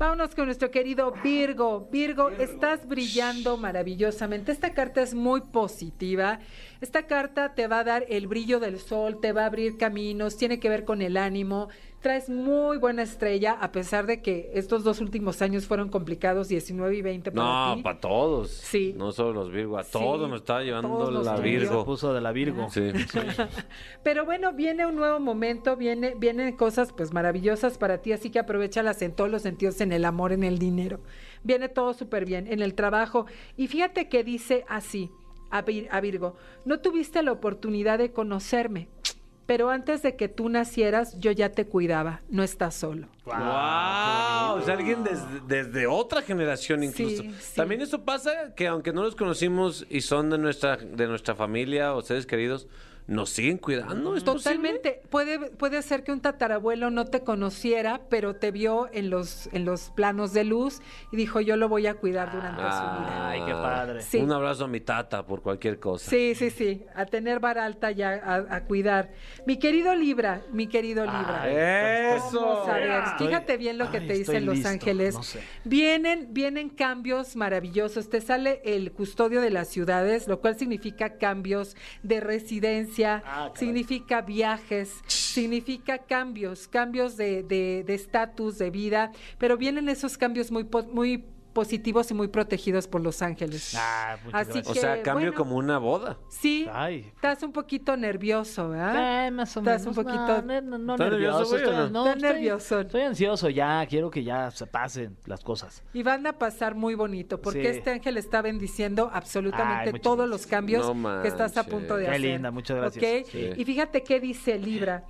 [0.00, 1.86] Vámonos con nuestro querido Virgo.
[1.92, 4.50] Virgo, estás brillando maravillosamente.
[4.50, 6.40] Esta carta es muy positiva.
[6.80, 10.38] Esta carta te va a dar el brillo del sol, te va a abrir caminos,
[10.38, 11.68] tiene que ver con el ánimo.
[12.00, 16.96] Traes muy buena estrella, a pesar de que estos dos últimos años fueron complicados, 19
[16.96, 17.82] y 20 para No, ti.
[17.82, 18.50] para todos.
[18.50, 18.94] Sí.
[18.96, 21.84] No solo los Virgo, a Sí, todos nos está llevando la Virgo.
[21.84, 22.70] puso de la Virgo.
[22.70, 22.90] Sí.
[24.02, 28.38] Pero bueno, viene un nuevo momento, viene, vienen cosas pues maravillosas para ti, así que
[28.38, 31.00] aprovechalas en todos los sentidos, en el amor, en el dinero.
[31.42, 33.26] Viene todo súper bien, en el trabajo.
[33.58, 35.10] Y fíjate que dice así
[35.50, 36.34] a, Vir- a Virgo,
[36.64, 38.88] no tuviste la oportunidad de conocerme,
[39.50, 43.08] pero antes de que tú nacieras yo ya te cuidaba, no estás solo.
[43.24, 43.34] ¡Wow!
[43.34, 47.24] O sea, alguien desde, desde otra generación incluso.
[47.24, 47.56] Sí, sí.
[47.56, 51.94] También eso pasa que aunque no los conocimos y son de nuestra, de nuestra familia
[51.94, 52.68] o seres queridos,
[53.10, 54.14] nos siguen cuidando.
[54.16, 54.42] ¿Es posible?
[54.44, 55.02] Totalmente.
[55.10, 59.64] Puede, puede ser que un tatarabuelo no te conociera, pero te vio en los, en
[59.64, 60.80] los planos de luz
[61.10, 63.28] y dijo, yo lo voy a cuidar durante su vida.
[63.30, 64.02] Ay, qué padre.
[64.02, 64.18] Sí.
[64.18, 66.08] Un abrazo a mi tata por cualquier cosa.
[66.08, 69.10] Sí, sí, sí, a tener vara alta ya, a, a cuidar.
[69.44, 72.14] Mi querido Libra, mi querido Libra.
[72.16, 72.40] ¡Eso!
[72.40, 75.14] Vamos a ver, Estoy- fíjate bien lo que Ay, te estoy dicen Los listo, Ángeles.
[75.14, 75.40] no sé.
[75.64, 78.08] Vienen, vienen cambios maravillosos.
[78.08, 84.20] Te sale el custodio de las ciudades, lo cual significa cambios de residencia, Ah, significa
[84.20, 90.66] viajes, significa cambios, cambios de de- de estatus, de, vida, pero vienen esos cambios muy,
[90.92, 93.74] muy positivos y muy protegidos por Los Ángeles.
[93.78, 94.76] Ah, muchas Así gracias.
[94.76, 95.36] O sea, que, cambio bueno.
[95.36, 96.18] como una boda.
[96.28, 97.10] Sí, Ay.
[97.14, 99.26] estás un poquito nervioso, ¿verdad?
[99.26, 99.96] Eh, más o Estás menos.
[99.98, 101.88] un poquito- No, no, no, ¿Estás nervioso, estoy, no?
[101.90, 102.80] no, Estás estoy- nervioso.
[102.80, 103.86] Estoy ansioso ya.
[103.88, 105.82] Quiero que ya se pasen las cosas.
[105.92, 107.78] Y van a pasar muy bonito, porque Sí.
[107.78, 110.30] este ángel está bendiciendo absolutamente Ay, todos gracias.
[110.30, 112.20] los cambios No que estás a punto de Qué hacer.
[112.20, 113.04] linda, muchas gracias.
[113.22, 113.26] ¿Ok?
[113.30, 113.50] Sí.
[113.56, 115.04] Y fíjate qué dice Libra.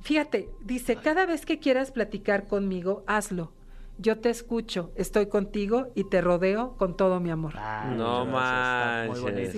[0.00, 3.52] Fíjate, dice, cada vez que quieras platicar conmigo, hazlo.
[3.96, 7.52] Yo te escucho, estoy contigo y te rodeo con todo mi amor.
[7.56, 8.38] Ay, No bonito.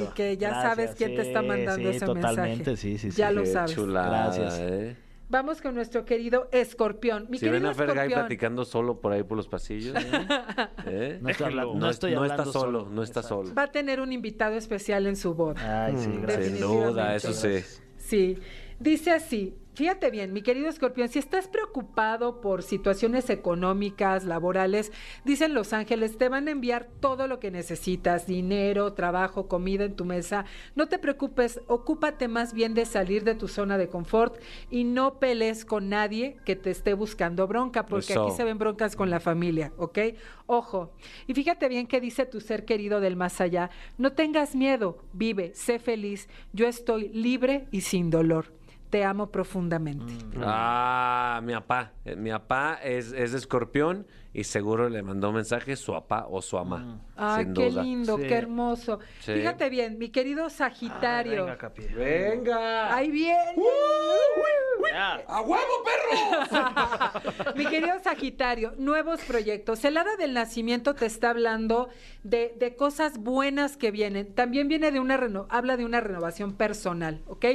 [0.02, 2.76] Así que ya Gracias, sabes quién te está sí, mandando sí, ese totalmente, mensaje.
[2.76, 3.16] sí, sí, sí.
[3.16, 3.72] Ya lo sabes.
[3.74, 4.58] chulada, Gracias.
[4.60, 4.96] ¿eh?
[5.28, 7.26] Vamos con nuestro querido escorpión.
[7.30, 9.96] Mi Si ven querido a Fergay platicando solo por ahí por los pasillos.
[10.86, 11.18] ¿eh?
[11.20, 12.88] No estoy hablando- No, no es- estoy no está solo, solo.
[12.90, 13.42] no está Exacto.
[13.44, 13.54] solo.
[13.54, 15.86] Va a tener un invitado especial en su boda.
[15.86, 16.46] Ay, sí, Mm, gracias.
[16.46, 17.64] Sin duda, eso sí.
[17.96, 18.38] Sí,
[18.78, 19.56] dice así.
[19.76, 24.90] Fíjate bien, mi querido escorpión, si estás preocupado por situaciones económicas, laborales,
[25.26, 29.94] dicen los ángeles, te van a enviar todo lo que necesitas, dinero, trabajo, comida en
[29.94, 30.46] tu mesa.
[30.76, 35.18] No te preocupes, ocúpate más bien de salir de tu zona de confort y no
[35.18, 38.24] pelees con nadie que te esté buscando bronca, porque Eso.
[38.24, 39.98] aquí se ven broncas con la familia, ¿ok?
[40.46, 40.94] Ojo,
[41.26, 43.68] y fíjate bien que dice tu ser querido del más allá,
[43.98, 48.55] no tengas miedo, vive, sé feliz, yo estoy libre y sin dolor.
[48.90, 50.12] Te amo profundamente.
[50.42, 51.92] Ah, mi papá.
[52.04, 54.06] Eh, Mi papá es, es escorpión
[54.38, 57.00] y seguro le mandó mensaje su papá o su mamá.
[57.16, 57.82] Ay, sin qué duda.
[57.82, 58.22] lindo, Sí.
[58.24, 58.98] qué hermoso.
[59.20, 59.32] Sí.
[59.32, 61.44] Fíjate bien, mi querido Sagitario.
[61.46, 61.82] Venga, Capi.
[61.86, 62.94] ¡Venga!
[62.94, 63.54] Ahí viene.
[64.92, 65.14] Ya.
[65.26, 67.22] ¡A huevo, perro!
[67.56, 69.84] Mi querido Sagitario, nuevos proyectos.
[69.84, 71.88] El hada del nacimiento te está hablando
[72.22, 74.32] de, de cosas buenas que vienen.
[74.34, 77.46] También viene de una reno- habla de una renovación personal, ¿ok?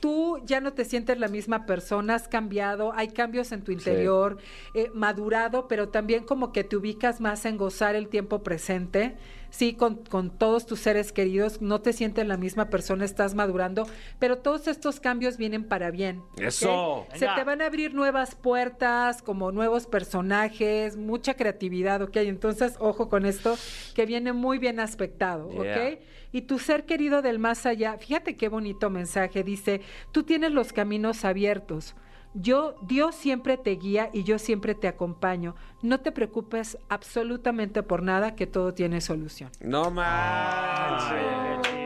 [0.00, 4.38] Tú ya no te sientes la misma persona, has cambiado, hay cambios en tu interior,
[4.74, 9.16] eh, madurado, pero también como que te ubicas más en gozar el tiempo presente,
[9.50, 13.86] sí, con, con todos tus seres queridos, no te sientes la misma persona, estás madurando,
[14.18, 16.22] pero todos estos cambios vienen para bien.
[16.36, 17.06] Eso.
[17.14, 22.16] Se te van a abrir nuevas puertas, como nuevos personajes, mucha creatividad, ¿ok?
[22.16, 23.56] Entonces, ojo con esto,
[23.94, 25.62] que viene muy bien aspectado, ¿ok?
[25.62, 25.98] Yeah.
[26.32, 29.80] Y tu ser querido del más allá, fíjate qué bonito mensaje, dice,
[30.12, 31.94] tú tienes los caminos abiertos.
[32.38, 35.54] Yo, Dios siempre te guía y yo siempre te acompaño.
[35.80, 39.50] No te preocupes absolutamente por nada, que todo tiene solución.
[39.60, 41.16] No manches.
[41.64, 41.85] Ay,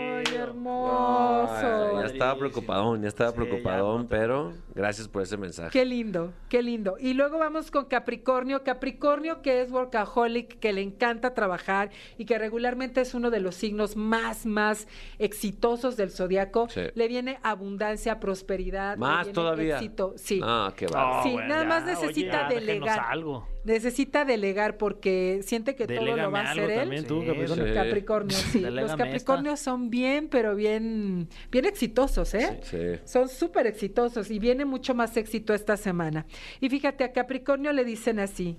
[0.50, 2.00] hermoso.
[2.00, 4.08] Ya estaba preocupadón, ya estaba Sí, preocupadón, ya.
[4.08, 5.70] pero gracias por ese mensaje.
[5.70, 6.96] Qué lindo, qué lindo.
[6.98, 8.62] Y luego vamos con Capricornio.
[8.64, 13.54] Capricornio que es workaholic, que le encanta trabajar y que regularmente es uno de los
[13.54, 14.86] signos más, más
[15.18, 16.68] exitosos del zodiaco.
[16.68, 16.82] Sí.
[16.94, 18.94] Le viene abundancia, prosperidad.
[18.94, 19.74] le Más viene todavía.
[19.76, 20.14] Éxito.
[20.16, 20.40] Sí.
[20.42, 21.22] Ah, qué va.
[21.22, 23.00] Sí, bueno, nada ya, más oye, necesita déjenos delegar.
[23.10, 23.48] algo.
[23.64, 26.80] Necesita delegar porque siente que todo lo va a hacer algo él.
[26.80, 27.66] también tú, Sí, Capricornio.
[27.66, 27.74] Sí.
[27.74, 28.60] Capricornio, sí.
[28.60, 32.60] Los Capricornios son bien, pero bien, bien exitosos, ¿eh?
[32.62, 33.00] Sí.
[33.04, 36.26] Son súper exitosos y viene mucho más éxito esta semana.
[36.60, 38.56] Y fíjate, a Capricornio le dicen así,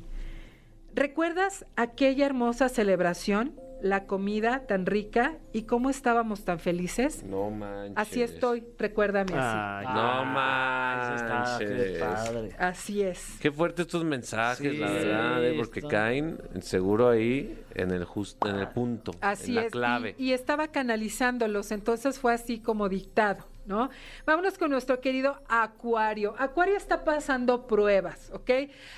[0.93, 7.23] ¿recuerdas aquella hermosa celebración, la comida tan rica y cómo estábamos tan felices?
[7.23, 7.97] No manches.
[7.97, 9.57] Así estoy, recuérdame así.
[9.57, 11.99] Ay, No ay, eso está, qué manches.
[11.99, 12.49] padre.
[12.59, 13.37] Así es.
[13.39, 18.47] Qué fuertes estos mensajes, Sí, la verdad, eh, porque caen seguro ahí en el justo,
[18.49, 19.67] en el punto, Así en la es.
[19.67, 20.15] y- clave.
[20.17, 23.89] Y, estaba canalizándolos, entonces fue así como dictado, ¿no?
[24.25, 26.35] Vámonos con nuestro querido Acuario.
[26.37, 28.49] Acuario está pasando pruebas, ¿ok?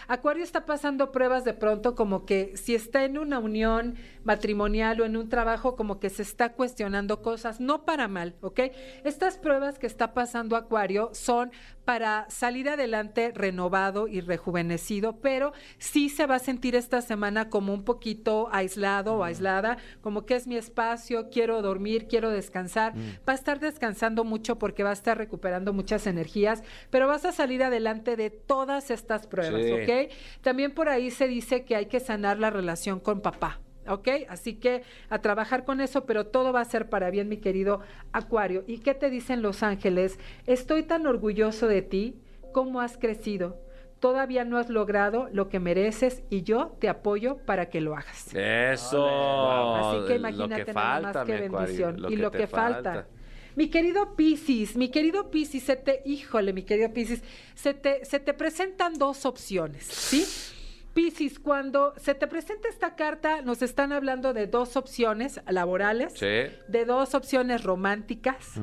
[0.08, 5.06] Acuario está pasando pruebas de pronto como que si está en una unión matrimonial o
[5.06, 8.60] en un trabajo, como que se está cuestionando cosas, no para mal, ¿ok?
[9.04, 11.52] Estas pruebas que está pasando Acuario son
[11.86, 17.74] para salir adelante renovado y rejuvenecido, pero sí se va a sentir esta semana como
[17.74, 22.94] un poquito aislado o aislada, como que es mi espacio, quiero dormir, quiero descansar.
[23.28, 27.32] Va a estar descansando mucho porque va a estar recuperando muchas energías, pero vas a
[27.32, 29.72] salir adelante de todas estas pruebas, Sí.
[29.72, 30.12] ¿ok?
[30.42, 33.60] También por ahí se dice que hay que sanar la relación con papá.
[33.88, 34.08] ¿Ok?
[34.30, 37.82] Así que a trabajar con eso, pero todo va a ser para bien, mi querido
[38.12, 38.64] Acuario.
[38.68, 40.20] ¿Y qué te dicen los ángeles?
[40.46, 42.16] Estoy tan orgulloso de ti,
[42.52, 43.60] cómo has crecido.
[44.00, 48.34] Todavía no has logrado lo que mereces y yo te apoyo para que lo hagas.
[48.34, 49.76] Eso.
[49.76, 52.12] Así que lo imagínate que nada falta, más que Acuario, bendición.
[52.12, 53.08] y lo que falta.
[53.56, 57.24] Mi querido Piscis, mi querido Piscis, se te, híjole, mi querido Piscis,
[57.54, 60.26] se te, se te presentan dos opciones, ¿sí?
[60.94, 66.54] Piscis, cuando se te presenta esta carta, nos están hablando de dos opciones laborales, Sí.
[66.68, 68.60] de dos opciones románticas,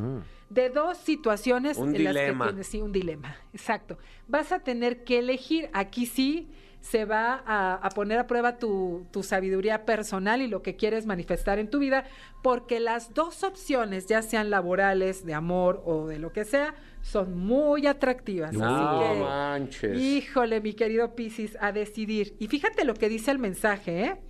[0.48, 3.98] de dos situaciones Un en las que tienes, sí, un dilema, exacto.
[4.28, 6.48] Vas a tener que elegir, aquí sí
[6.80, 11.06] se va a, a poner a prueba tu, tu sabiduría personal y lo que quieres
[11.06, 12.04] manifestar en tu vida,
[12.42, 17.38] porque las dos opciones, ya sean laborales, de amor o de lo que sea, son
[17.38, 18.52] muy atractivas.
[18.52, 19.98] No Así que, manches.
[19.98, 22.34] Híjole, mi querido Piscis, a decidir.
[22.38, 24.20] Y fíjate lo que dice el mensaje, ¿eh?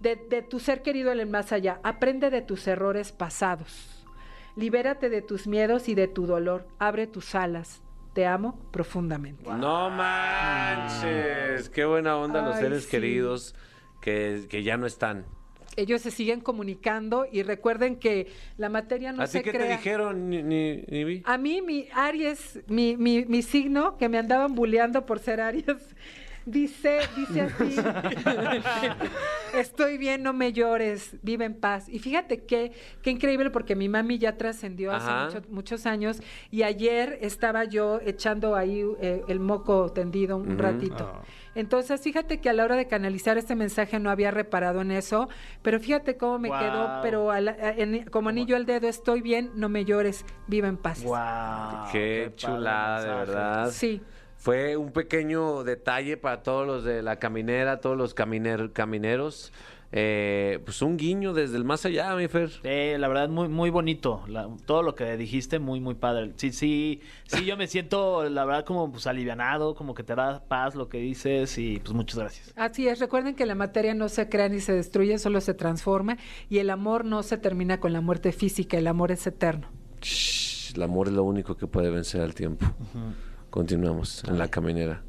[0.00, 1.80] De, de tu ser querido en el más allá.
[1.82, 4.04] Aprende de tus errores pasados.
[4.54, 6.66] Libérate de tus miedos y de tu dolor.
[6.78, 7.82] Abre tus alas.
[8.16, 9.44] Te amo profundamente.
[9.44, 11.68] No manches.
[11.68, 12.90] Qué buena onda los seres sí.
[12.90, 13.54] queridos
[14.00, 15.26] que, que ya no están.
[15.76, 19.66] Ellos se siguen comunicando y recuerden que la materia no ¿A se qué crea.
[19.66, 21.22] te dijeron, ni, ni, ni vi?
[21.26, 25.94] A mí, mi Aries, mi, mi, mi signo, que me andaban bulleando por ser Aries,
[26.46, 27.76] dice, dice así,
[29.54, 31.88] estoy bien, no me llores, vive en paz.
[31.88, 32.72] Y fíjate qué,
[33.02, 36.20] qué increíble, porque mi mami ya trascendió hace mucho- muchos años
[36.50, 41.22] y ayer estaba yo echando ahí eh, el moco tendido un ratito.
[41.54, 45.28] Entonces, fíjate que a la hora de canalizar este mensaje no había reparado en eso,
[45.62, 49.22] pero fíjate cómo me quedó, pero a la- a- en- como anillo al dedo, estoy
[49.22, 51.02] bien, no me llores, vive en paz.
[51.02, 53.70] Wow, Qué chulada, de verdad.
[53.70, 54.02] Sí.
[54.46, 59.52] Fue un pequeño detalle para todos los de la caminera, todos los caminer- camineros.
[59.90, 62.50] Eh, pues un guiño desde el más allá, mi Fer.
[62.50, 64.22] Sí, la verdad, muy, muy bonito.
[64.28, 66.30] La- todo lo que dijiste, muy, muy padre.
[66.36, 70.44] Sí, sí, sí, yo me siento, la verdad, como pues alivianado, como que te da
[70.46, 72.52] paz lo que dices y pues muchas gracias.
[72.54, 76.18] Así es, recuerden que la materia no se crea ni se destruye, solo se transforma
[76.48, 79.66] y el amor no se termina con la muerte física, el amor es eterno.
[80.02, 82.64] Shh, el amor es lo único que puede vencer al tiempo.
[83.56, 85.00] Continuamos en la caminera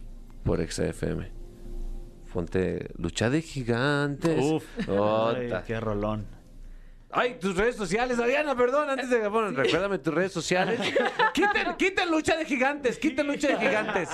[0.45, 1.29] por XFM.
[2.27, 4.39] Fonte lucha de gigantes.
[4.41, 6.25] Uf, Ay, qué rolón.
[7.11, 10.79] Ay, tus redes sociales, Adriana, perdón, antes de que bueno, recuérdame tus redes sociales.
[11.33, 14.11] quiten, quiten lucha de gigantes, quiten lucha de gigantes.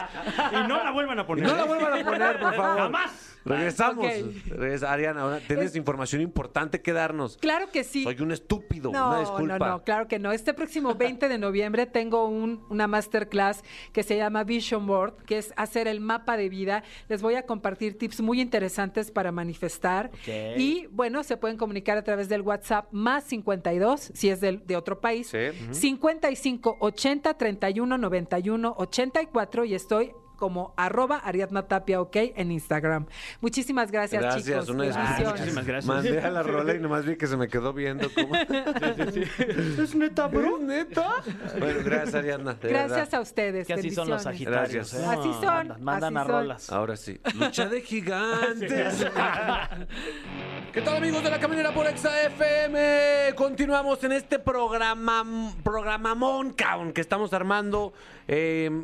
[0.51, 1.45] Y no la vuelvan a Y poner.
[1.45, 2.77] no la vuelvan a poner, por favor.
[2.79, 3.32] Jamás.
[3.45, 4.05] Regresamos.
[4.05, 4.11] Ok.
[4.47, 7.37] Regresa, Ariana, ahora tienes Es- información importante que darnos.
[7.37, 8.03] Claro que sí.
[8.03, 9.57] Soy un estúpido, No, una disculpa.
[9.59, 10.31] no, no, claro que no.
[10.31, 15.37] Este próximo 20 de noviembre tengo un- una masterclass que se llama Vision Board, que
[15.37, 16.83] es hacer el mapa de vida.
[17.09, 20.11] Les voy a compartir tips muy interesantes para manifestar.
[20.57, 24.75] Y bueno, se pueden comunicar a través del WhatsApp más 52, si es del- de,
[24.75, 25.37] otro país, Sí.
[25.65, 25.73] Ujú.
[25.73, 30.11] 55 80 31 91 84 y estoy
[30.43, 33.05] como arroba Ariadna Tapia, ok, en Instagram.
[33.39, 34.67] Muchísimas gracias, Gracias, chicos.
[34.67, 34.83] una.
[34.83, 35.39] Bendiciones.
[35.39, 35.85] muchísimas gracias.
[35.85, 38.09] Mandé a la rola y nomás vi que se me quedó viendo.
[38.13, 38.35] ¿Cómo?
[39.81, 40.57] ¿Es neta, bro?
[40.57, 41.23] neta?
[41.57, 42.55] Bueno, gracias, Ariana.
[42.55, 43.15] de Gracias verdad.
[43.15, 43.67] a ustedes.
[43.67, 44.21] Que así son los.
[44.23, 44.93] Sagitarios.
[44.93, 45.01] Gracias.
[45.01, 45.05] ¿eh?
[45.17, 46.31] Así son, Mandan, mandan así a son.
[46.41, 46.69] rolas.
[46.73, 47.21] Ahora sí.
[47.35, 49.05] Lucha de gigantes.
[50.73, 53.33] ¿Qué tal amigos de la caminera por Exa FM?
[53.35, 55.23] Continuamos en este programa,
[55.63, 57.93] programamón, cabrón, que estamos armando.
[58.27, 58.83] Eh,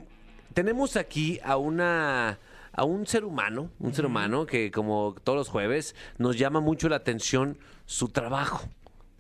[0.60, 2.38] tenemos aquí a una
[2.74, 6.90] a un ser humano, un ser humano que como todos los jueves nos llama mucho
[6.90, 8.68] la atención su trabajo.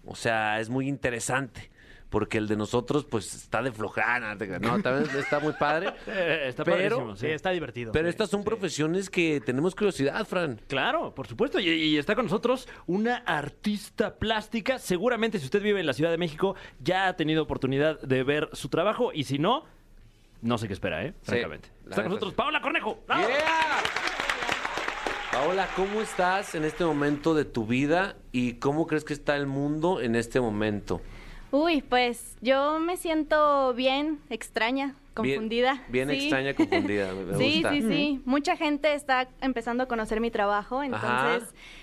[0.05, 1.71] O sea, es muy interesante.
[2.09, 4.33] Porque el de nosotros, pues, está de flojana.
[4.59, 5.93] No, también está muy padre.
[6.47, 7.91] Está Pero- Sí, está divertido.
[7.91, 8.45] Pero Sí, estas son sí.
[8.47, 10.59] profesiones que tenemos curiosidad, Fran.
[10.67, 11.59] Claro, por supuesto.
[11.59, 14.79] Y, y está con nosotros una artista plástica.
[14.79, 18.49] Seguramente si usted vive en la Ciudad de México ya ha tenido oportunidad de ver
[18.53, 19.11] su trabajo.
[19.13, 19.65] Y si no,
[20.41, 21.13] no sé qué espera, ¿eh?
[21.23, 21.69] Francamente.
[21.83, 22.35] la Está con nosotros sí.
[22.37, 22.99] Paola Cornejo.
[23.07, 23.27] ¡Bravo!
[25.31, 29.45] Paola, ¿cómo estás en este momento de tu vida y cómo crees que está el
[29.45, 31.01] mundo en este momento?
[31.51, 35.83] Uy, pues yo me siento bien, extraña, confundida.
[35.89, 36.15] Bien, Sí.
[36.15, 37.13] extraña, confundida.
[37.13, 37.71] Me, sí, gusta.
[37.71, 38.21] sí, sí.
[38.25, 41.39] Mucha gente está empezando a conocer mi trabajo, entonces Ajá.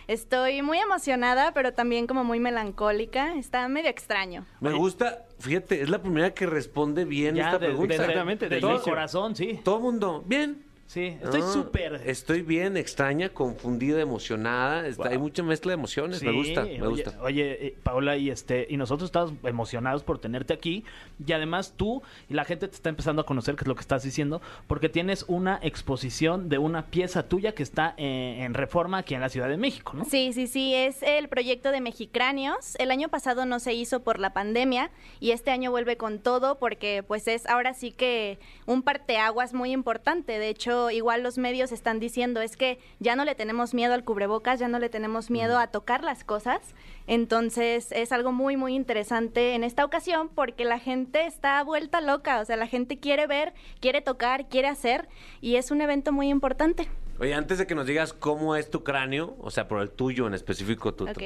[0.09, 3.35] estoy muy emocionada, pero también como muy melancólica.
[3.37, 4.45] Está medio extraño.
[4.61, 7.95] Me gusta, fíjate, es la primera que responde bien Ya, esta de- pregunta.
[7.95, 8.93] Exactamente, del el inicio.
[8.93, 9.61] corazón, sí.
[9.65, 10.66] Todo mundo, bien.
[10.87, 12.01] Sí, estoy Ah, súper.
[12.07, 14.87] Estoy bien, extraña, confundida, emocionada.
[14.87, 16.23] Está- Hay mucha mezcla de emociones.
[16.23, 17.23] me gusta, me oye, gusta.
[17.23, 20.85] Oye, eh, Paola, y este, y nosotros estamos emocionados por tenerte aquí.
[21.27, 23.81] Y además tú y la gente te está empezando a conocer, que es lo que
[23.81, 28.99] estás diciendo, porque tienes una exposición de una pieza tuya que está eh, en reforma
[28.99, 30.05] aquí en la Ciudad de México, ¿no?
[30.05, 32.77] Sí, sí, sí, es el proyecto de Mexicráneos.
[32.79, 36.59] El año pasado no se hizo por la pandemia y este año vuelve con todo
[36.61, 40.39] porque pues es ahora sí que un parteaguas muy importante.
[40.39, 44.05] De hecho, igual los medios están diciendo es que ya no le tenemos miedo al
[44.05, 46.61] cubrebocas, ya no le tenemos miedo a tocar las cosas.
[47.07, 52.41] Entonces es algo muy, muy interesante en esta ocasión porque la gente está vuelta loca,
[52.41, 55.09] o sea, la gente quiere ver, quiere tocar, quiere hacer
[55.41, 56.89] y es un evento muy importante.
[57.19, 60.27] Oye, antes de que nos digas cómo es tu cráneo, o sea, por el tuyo
[60.27, 61.23] en específico, tu, tu- Ok.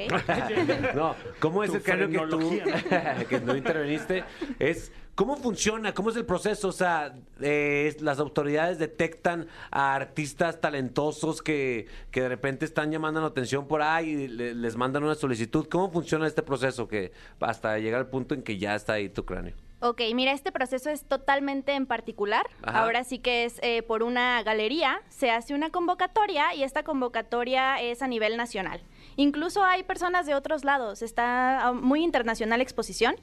[0.94, 2.38] no, cómo es Tu el cráneo que tú,
[3.28, 4.22] que no interveniste,
[4.60, 10.62] es cómo funciona, cómo es el proceso, o sea, eh, las autoridades detectan a artistas
[10.62, 15.04] talentosos que, que de repente están llamando la atención por ahí y le- les mandan
[15.04, 18.94] una solicitud, ¿cómo funciona este proceso que hasta llegar al punto en que ya está
[18.94, 19.54] ahí tu cráneo?
[19.80, 22.46] Ok, mira, este proceso es totalmente en particular.
[22.62, 22.82] Ajá.
[22.82, 27.80] Ahora sí que es eh, por una galería, se hace una convocatoria y esta convocatoria
[27.80, 28.82] es a nivel nacional.
[29.16, 33.16] Incluso hay personas de otros lados, está ah, muy internacional la exposición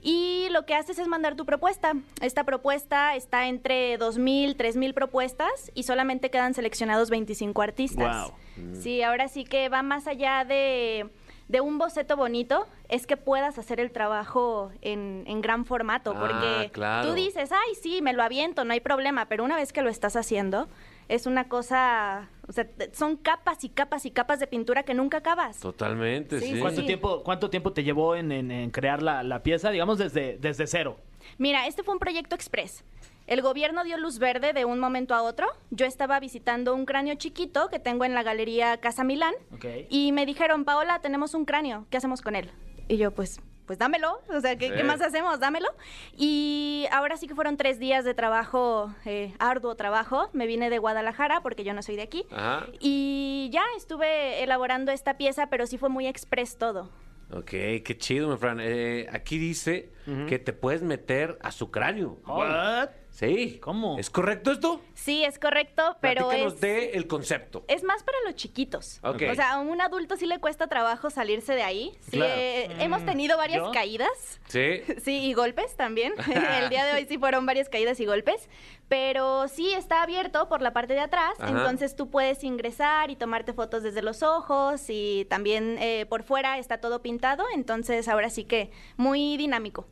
[0.00, 1.94] y lo que haces es mandar tu propuesta.
[2.20, 8.30] Esta propuesta está entre 2.000, 3.000 propuestas y solamente quedan seleccionados 25 artistas.
[8.30, 8.80] Guau.
[8.80, 11.10] Sí, ahora sí que va más allá de,
[11.48, 16.20] de un boceto bonito, es que puedas hacer el trabajo en, en gran formato, Ah,
[16.20, 17.08] porque claro.
[17.08, 19.90] tú dices, ay, sí, me lo aviento, no hay problema, pero una vez que lo
[19.90, 20.68] estás haciendo,
[21.08, 25.18] es una cosa, o sea, son capas y capas y capas de pintura que nunca
[25.18, 25.58] acabas.
[25.60, 26.60] Totalmente, Sí, sí.
[26.60, 26.86] ¿Cuánto, Sí.
[26.86, 30.66] tiempo, ¿Cuánto tiempo te llevó en, en- en crear la, la pieza, digamos, desde, desde
[30.66, 30.96] cero?
[31.38, 32.84] Mira, este fue un proyecto express.
[33.26, 35.46] El gobierno dio luz verde de un momento a otro.
[35.70, 39.64] Yo estaba visitando un cráneo chiquito que tengo en la galería Casa Milán Ok.
[39.88, 42.50] y me dijeron, Paola, tenemos un cráneo, ¿qué hacemos con él?
[42.88, 44.74] Y yo, pues, pues dámelo, o sea, ¿qué, Sí.
[44.76, 45.40] qué más hacemos?
[45.40, 45.68] Dámelo.
[46.16, 50.28] Y ahora sí que fueron tres días de trabajo, eh, arduo trabajo.
[50.32, 52.26] Me vine de Guadalajara porque yo no soy de aquí.
[52.30, 52.66] Ajá.
[52.80, 56.90] Y ya estuve elaborando esta pieza, pero sí fue muy express todo.
[57.32, 58.58] Ok, qué chido, mi Fran.
[58.60, 59.90] Eh, aquí dice
[60.28, 62.18] que te puedes meter a su cráneo.
[62.26, 62.90] What?
[63.14, 63.60] Sí.
[63.62, 63.96] ¿Cómo?
[63.96, 64.80] ¿Es correcto esto?
[64.94, 66.60] Sí, es correcto, pero Platícanos es...
[66.60, 67.64] de el concepto.
[67.68, 68.98] Es más para los chiquitos.
[69.04, 69.22] Ok.
[69.30, 71.92] O sea, a un adulto sí le cuesta trabajo salirse de ahí.
[72.00, 72.32] Sí, Claro.
[72.36, 73.70] eh, hemos tenido varias ¿Yo?
[73.72, 74.40] caídas.
[74.48, 74.82] Sí.
[75.04, 76.12] Sí, y golpes también.
[76.60, 78.48] El día de hoy sí fueron varias caídas y golpes.
[78.88, 81.34] Pero sí está abierto por la parte de atrás.
[81.38, 81.50] Ajá.
[81.50, 84.86] Entonces tú puedes ingresar y tomarte fotos desde los ojos.
[84.88, 87.44] Y también eh, por fuera está todo pintado.
[87.54, 89.86] Entonces ahora sí que muy dinámico.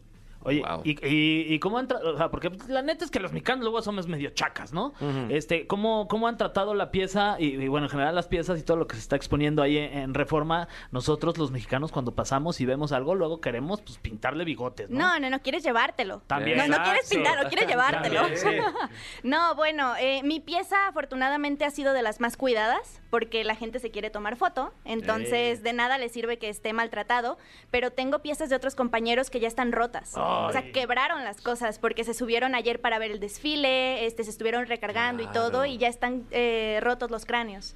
[0.45, 0.83] Oye, Wow.
[0.85, 3.63] y, y, y cómo han tratado, o sea, porque la neta es que los mexicanos
[3.63, 4.93] luego somos medio chacas, ¿no?
[5.29, 8.63] Este, ¿cómo, ¿cómo han tratado la pieza y, y, bueno, en general las piezas y
[8.63, 10.69] todo lo que se está exponiendo ahí en, en Reforma?
[10.91, 14.99] Nosotros los mexicanos cuando pasamos y vemos algo, luego queremos pues pintarle bigotes, ¿no?
[14.99, 16.23] No, no, no, quieres llevártelo.
[16.27, 16.59] También.
[16.59, 18.23] No, no quieres pintarlo, quieres llevártelo.
[19.23, 23.79] No, bueno, eh, mi pieza afortunadamente ha sido de las más cuidadas porque la gente
[23.79, 27.37] se quiere tomar foto, entonces de nada le sirve que esté maltratado,
[27.71, 30.15] pero tengo piezas de otros compañeros que ya están rotas.
[30.17, 34.31] O sea, quebraron las cosas porque se subieron ayer para ver el desfile, este, se
[34.31, 37.75] estuvieron recargando y todo y ya están eh, rotos los cráneos.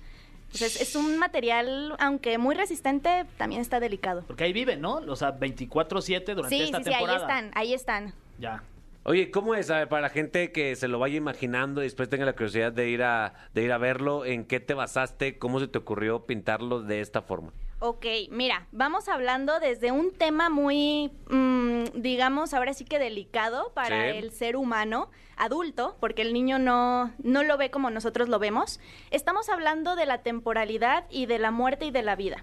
[0.55, 4.25] Entonces es un material, aunque muy resistente, también está delicado.
[4.27, 4.95] Porque ahí viven, ¿no?
[4.95, 8.15] O sea, 24-7 durante Sí, esta sí, sí, ahí están, ahí están.
[8.39, 8.63] Ya.
[9.09, 9.71] Oye, ¿cómo es?
[9.71, 12.73] A ver, para la gente que se lo vaya imaginando y después tenga la curiosidad
[12.73, 15.39] de ir a, de ir a verlo, ¿en qué te basaste?
[15.39, 17.53] ¿Cómo se te ocurrió pintarlo de esta forma?
[17.79, 24.11] Ok, mira, vamos hablando desde un tema muy, mm, digamos, ahora sí que delicado para
[24.11, 24.19] Sí.
[24.19, 28.81] el ser humano adulto, porque el niño no, no lo ve como nosotros lo vemos.
[29.13, 32.43] Estamos hablando de la temporalidad y de la muerte y de la vida.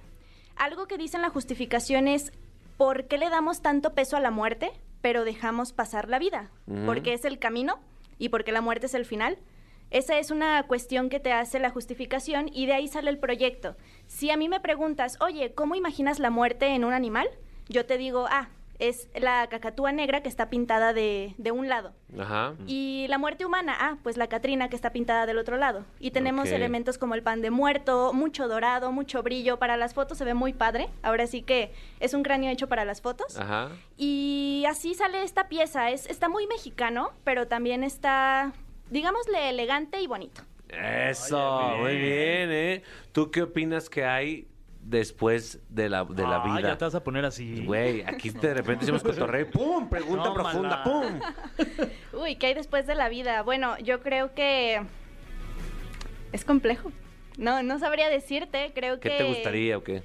[0.56, 2.32] Algo que dice en la justificación es,
[2.78, 4.72] ¿por qué le damos tanto peso a la muerte,
[5.04, 6.50] pero dejamos pasar la vida?
[6.86, 7.82] Porque es el camino
[8.18, 9.38] y porque la muerte es el final.
[9.92, 13.76] Esa es una cuestión que te hace la justificación y de ahí sale el proyecto.
[14.08, 17.28] Si a mí me preguntas, oye, ¿cómo imaginas la muerte en un animal?
[17.68, 18.48] Yo te digo, ah,
[18.80, 21.94] es la cacatúa negra que está pintada de, de un lado.
[22.20, 22.54] Ajá.
[22.68, 25.86] Y la muerte humana, ah, pues la Catrina que está pintada del otro lado.
[26.00, 29.58] Y tenemos elementos como el pan de muerto, mucho dorado, mucho brillo.
[29.58, 30.90] Para las fotos se ve muy padre.
[31.02, 33.38] Ahora sí que es un cráneo hecho para las fotos.
[33.38, 33.70] Ajá.
[33.98, 35.90] Y así sale esta pieza.
[35.90, 38.54] Es, está muy mexicano, pero también está,
[38.90, 40.42] digámosle, elegante y bonito.
[40.70, 42.84] Eso, muy bien, ¿eh?
[43.12, 44.48] ¿Tú qué opinas que hay
[44.84, 46.70] después de la, de la Ah, vida?
[46.70, 47.64] ya te vas a poner así.
[47.66, 49.90] Güey, aquí de repente hicimos cotorreo ¡pum!
[49.90, 50.84] Pregunta No, profunda, mala.
[50.84, 51.20] ¡pum!
[52.22, 53.42] Uy, ¿qué hay después de la vida?
[53.44, 54.82] Bueno, yo creo que
[56.32, 56.92] es complejo.
[57.38, 59.18] No, no sabría decirte, creo ¿Qué que...
[59.18, 60.04] te gustaría o qué?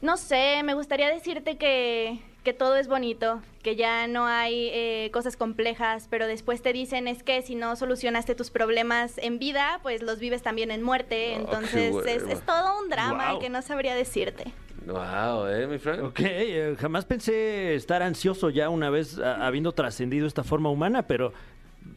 [0.00, 5.10] No sé, me gustaría decirte que, que todo es bonito, que ya no hay eh,
[5.12, 9.80] cosas complejas, pero después te dicen es que si no solucionaste tus problemas en vida,
[9.82, 11.34] pues los vives también en muerte.
[11.36, 13.38] Oh, Entonces es, es todo un drama Guau.
[13.40, 14.44] que no sabría decirte.
[14.86, 16.02] Wow, ¿eh, mi Frank?
[16.04, 21.06] Ok, eh, jamás pensé estar ansioso ya una vez a- habiendo trascendido esta forma humana,
[21.06, 21.34] pero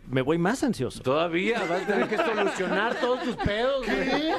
[0.09, 1.01] me voy más ansioso.
[1.01, 4.33] Todavía vas a tener que solucionar todos tus pedos, güey.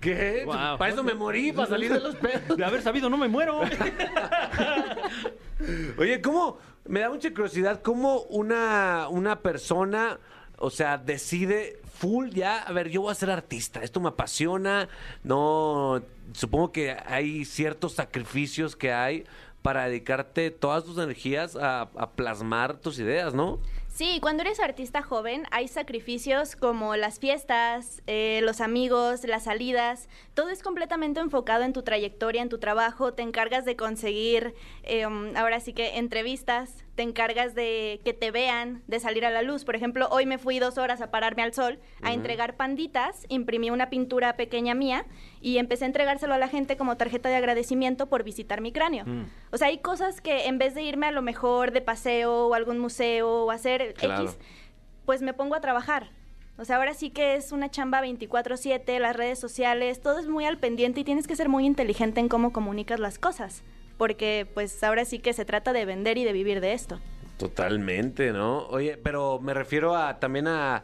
[0.00, 0.42] ¿Qué?
[0.44, 0.78] Guau.
[0.78, 2.56] Para eso me morí, para salir de los pedos.
[2.56, 3.60] De haber sabido, no me muero.
[5.98, 6.58] Oye, ¿cómo?
[6.86, 10.18] Me da mucha curiosidad cómo una, una persona,
[10.58, 14.88] o sea, decide full ya, a ver, yo voy a ser artista, esto me apasiona,
[15.22, 16.02] no,
[16.32, 19.24] supongo que hay ciertos sacrificios que hay
[19.62, 23.60] para dedicarte todas tus energías a, a plasmar tus ideas, ¿no?
[23.94, 30.08] Sí, cuando eres artista joven hay sacrificios como las fiestas, eh, los amigos, las salidas.
[30.32, 33.12] Todo es completamente enfocado en tu trayectoria, en tu trabajo.
[33.12, 35.04] Te encargas de conseguir, eh,
[35.36, 36.86] ahora sí que entrevistas.
[36.94, 39.64] Te encargas de que te vean, de salir a la luz.
[39.64, 43.24] Por ejemplo, hoy me fui dos horas a pararme al sol a entregar panditas.
[43.28, 45.06] Imprimí una pintura pequeña mía
[45.40, 49.06] y empecé a entregárselo a la gente como tarjeta de agradecimiento por visitar mi cráneo.
[49.50, 52.54] O sea, hay cosas que en vez de irme a lo mejor de paseo o
[52.54, 54.24] algún museo o hacer Claro.
[54.24, 54.36] X,
[55.06, 56.10] pues me pongo a trabajar.
[56.58, 60.44] O sea, ahora sí que es una chamba 24/7, las redes sociales, todo es muy
[60.44, 63.62] al pendiente y tienes que ser muy inteligente en cómo comunicas las cosas.
[64.02, 66.98] Porque pues ahora sí que se trata de vender y de vivir de esto.
[67.38, 68.66] Totalmente, ¿no?
[68.66, 70.82] Oye, pero me refiero a también a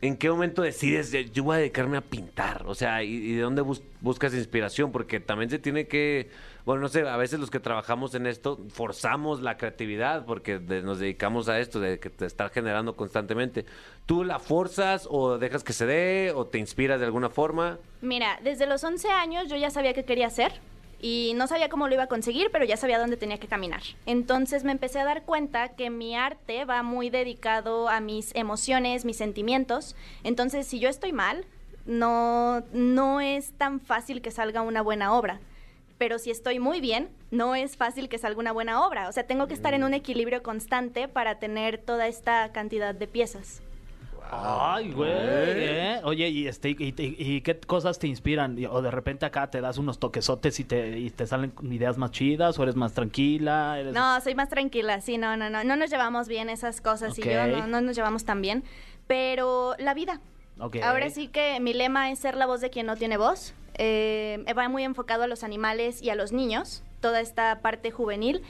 [0.00, 3.34] en qué momento decides "Ya, yo voy a dedicarme a pintar, o sea, y, y
[3.34, 6.30] de dónde bus- buscas inspiración, porque también se tiene que,
[6.64, 10.80] bueno, no sé, a veces los que trabajamos en esto forzamos la creatividad porque de-
[10.80, 13.66] nos dedicamos a esto de que te estar generando constantemente.
[14.06, 17.78] ¿Tú la forzas o dejas que se dé o te inspiras de alguna forma?
[18.00, 20.52] Mira, desde los 11 años yo ya sabía qué quería hacer
[21.00, 23.82] y no sabía cómo lo iba a conseguir, pero ya sabía dónde tenía que caminar.
[24.06, 29.04] Entonces me empecé a dar cuenta que mi arte va muy dedicado a mis emociones,
[29.04, 29.94] mis sentimientos.
[30.24, 31.44] Entonces, si yo estoy mal,
[31.86, 35.40] no, no es tan fácil que salga una buena obra.
[35.98, 39.08] Pero si estoy muy bien, no es fácil que salga una buena obra.
[39.08, 43.08] O sea, tengo que estar en un equilibrio constante para tener toda esta cantidad de
[43.08, 43.62] piezas.
[44.30, 45.10] Ay, güey.
[45.14, 46.00] ¿eh?
[46.04, 48.56] Oye, ¿y, este, y, y- y qué cosas te inspiran?
[48.70, 52.10] O de repente acá te das unos toquesotes y te, y te salen ideas más
[52.10, 53.78] chidas, o eres más tranquila.
[53.80, 53.94] Eres...
[53.94, 57.22] No, soy más tranquila, sí, no, no, no, no nos llevamos bien esas cosas y
[57.22, 58.64] yo no, no nos llevamos tan bien,
[59.06, 60.20] pero la vida.
[60.82, 63.54] Ahora sí que mi lema es ser la voz de quien no tiene voz.
[63.80, 68.42] Eh, va muy enfocado a los animales y a los niños, toda esta parte juvenil.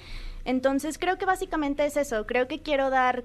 [0.46, 3.24] Entonces creo que básicamente es eso, creo que quiero dar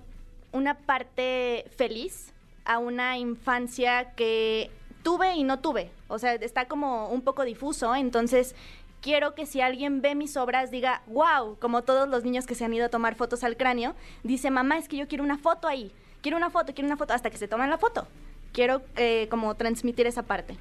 [0.51, 2.32] una parte feliz
[2.65, 4.71] a una infancia que
[5.03, 8.55] tuve y no tuve, o sea, está como un poco difuso, entonces
[9.01, 12.63] quiero que si alguien ve mis obras diga, wow, como todos los niños que se
[12.63, 15.67] han ido a tomar fotos al cráneo, dice, mamá, es que yo quiero una foto
[15.67, 15.91] ahí,
[16.21, 18.07] quiero una foto, quiero una foto, hasta que se toman la foto.
[18.53, 20.57] Quiero eh, como transmitir esa parte.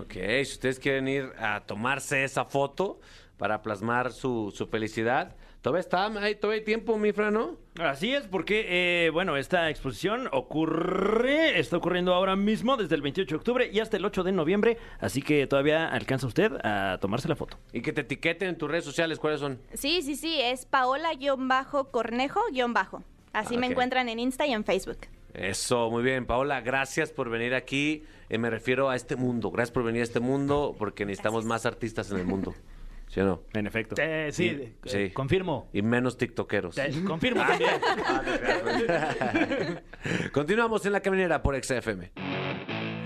[0.00, 2.98] Ok, si ustedes quieren ir a tomarse esa foto
[3.38, 7.56] para plasmar su, su felicidad, todavía está, hay, todavía hay tiempo, mi Fran, ¿no?
[7.80, 13.34] Así es, porque, eh, bueno, esta exposición ocurre, está ocurriendo ahora mismo desde el 28
[13.34, 17.28] de octubre y hasta el 8 de noviembre, así que todavía alcanza usted a tomarse
[17.28, 17.56] la foto.
[17.72, 19.58] Y que te etiqueten en tus redes sociales, ¿cuáles son?
[19.72, 23.02] Sí, sí, sí, es Paola-Cornejo-Bajo.
[23.32, 23.70] Así me Ok.
[23.72, 24.98] encuentran en Insta y en Facebook.
[25.32, 28.04] Eso, muy bien, Paola, gracias por venir aquí.
[28.28, 31.66] Eh, me refiero a este mundo, gracias por venir a este mundo, porque necesitamos más
[31.66, 32.54] artistas en el mundo.
[33.14, 33.42] ¿Sí o no?
[33.52, 33.94] En efecto.
[33.96, 34.74] Eh, sí, Sí, eh,
[35.06, 35.10] sí.
[35.14, 35.70] confirmo.
[35.72, 36.76] Y menos tiktokeros.
[36.78, 37.70] Eh, confirmo también.
[40.32, 42.10] Continuamos en la caminera por XFM.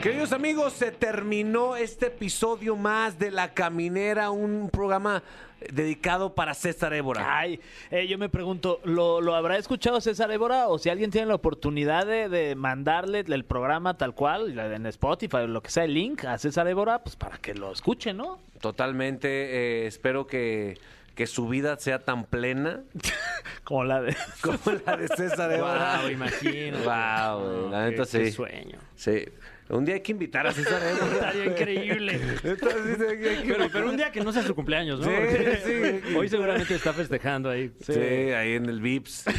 [0.02, 5.24] Queridos amigos, se terminó este episodio más de La Caminera, un programa
[5.72, 7.36] dedicado para César Évora.
[7.38, 10.68] Ay, eh, yo me pregunto, ¿lo, lo habrá escuchado César Évora?
[10.68, 15.38] O si alguien tiene la oportunidad de, de mandarle el programa tal cual, en Spotify
[15.38, 18.38] o lo que sea, el link a César Évora, pues para que lo escuche, ¿no?
[18.60, 20.78] Totalmente, eh, espero que,
[21.16, 22.82] que su vida sea tan plena
[23.64, 24.16] Como la de...
[24.42, 25.98] como la de César Évora.
[26.02, 26.84] Wow, imagínate.
[26.84, 28.30] Wow, la Qué- neta qué sí.
[28.32, 28.78] sueño.
[28.94, 29.24] Sí.
[29.70, 31.12] Un día hay que invitar a César Évora.
[31.14, 32.20] Estaría increíble.
[32.42, 35.06] Entonces, hay que- Pero, pero un día que no sea su cumpleaños, ¿no?
[35.06, 36.14] Sí, Porque sí.
[36.16, 37.70] Hoy seguramente está festejando ahí.
[37.80, 39.24] Sí, ahí en el Vips.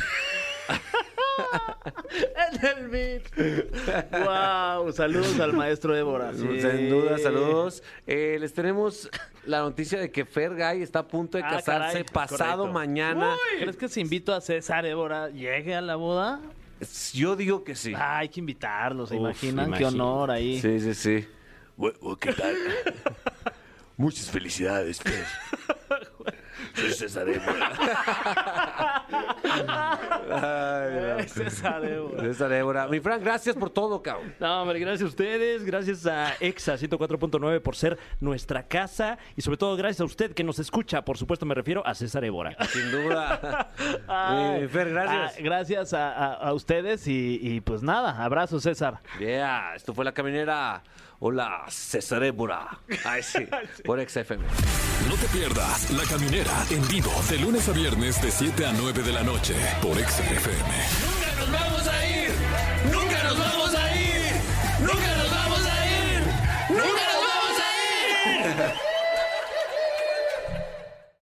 [2.62, 3.24] en el beat.
[4.12, 6.32] wow, saludos al maestro Évora.
[6.36, 6.62] sí.
[6.62, 7.84] Sin duda, saludos.
[8.06, 9.10] Eh, les tenemos
[9.46, 12.74] la noticia de que Fergay está a punto de Ah, casarse caray, pasado correcto.
[12.74, 13.36] mañana.
[13.60, 16.40] ¿Crees que si invito a César Évora llegue a la boda?
[17.14, 17.94] Yo digo que sí.
[17.96, 19.66] Ah, hay que invitarlos, ¿se Uf, imaginan?
[19.72, 19.96] Qué imagínate.
[20.02, 20.60] honor ahí.
[20.60, 21.28] Sí, sí, sí.
[22.20, 22.56] ¿Qué tal?
[23.98, 25.02] Muchas felicidades,
[26.82, 26.94] Fer.
[26.94, 27.70] Soy César Évora.
[31.28, 32.24] César Évora.
[32.24, 32.88] César Évora.
[32.88, 34.34] Mi Frank, gracias por todo, cabrón.
[34.40, 39.58] No, hombre, gracias a ustedes, gracias a EXA 104.9 por ser nuestra casa y sobre
[39.58, 42.56] todo gracias a usted que nos escucha, por supuesto me refiero a César Évora.
[42.68, 43.72] Sin duda.
[44.08, 45.34] Ay, Eh, Fer, gracias.
[45.38, 49.00] ah, gracias a, a- a ustedes y, y pues nada, abrazo César.
[49.20, 50.84] Yeah, esto fue La Caminera.
[51.22, 52.80] Hola, Cesarebura.
[53.06, 53.46] Ay, sí,
[53.84, 54.44] por XFM.
[55.08, 59.04] No te pierdas La Caminera en vivo de lunes a viernes de 7 a 9
[59.04, 60.72] de la noche por XFM.
[61.04, 62.30] ¡Nunca nos vamos a ir!
[62.92, 64.32] ¡Nunca nos vamos a ir!
[64.80, 66.24] ¡Nunca nos vamos a ir!
[66.70, 68.80] ¡Nunca nos vamos a ir!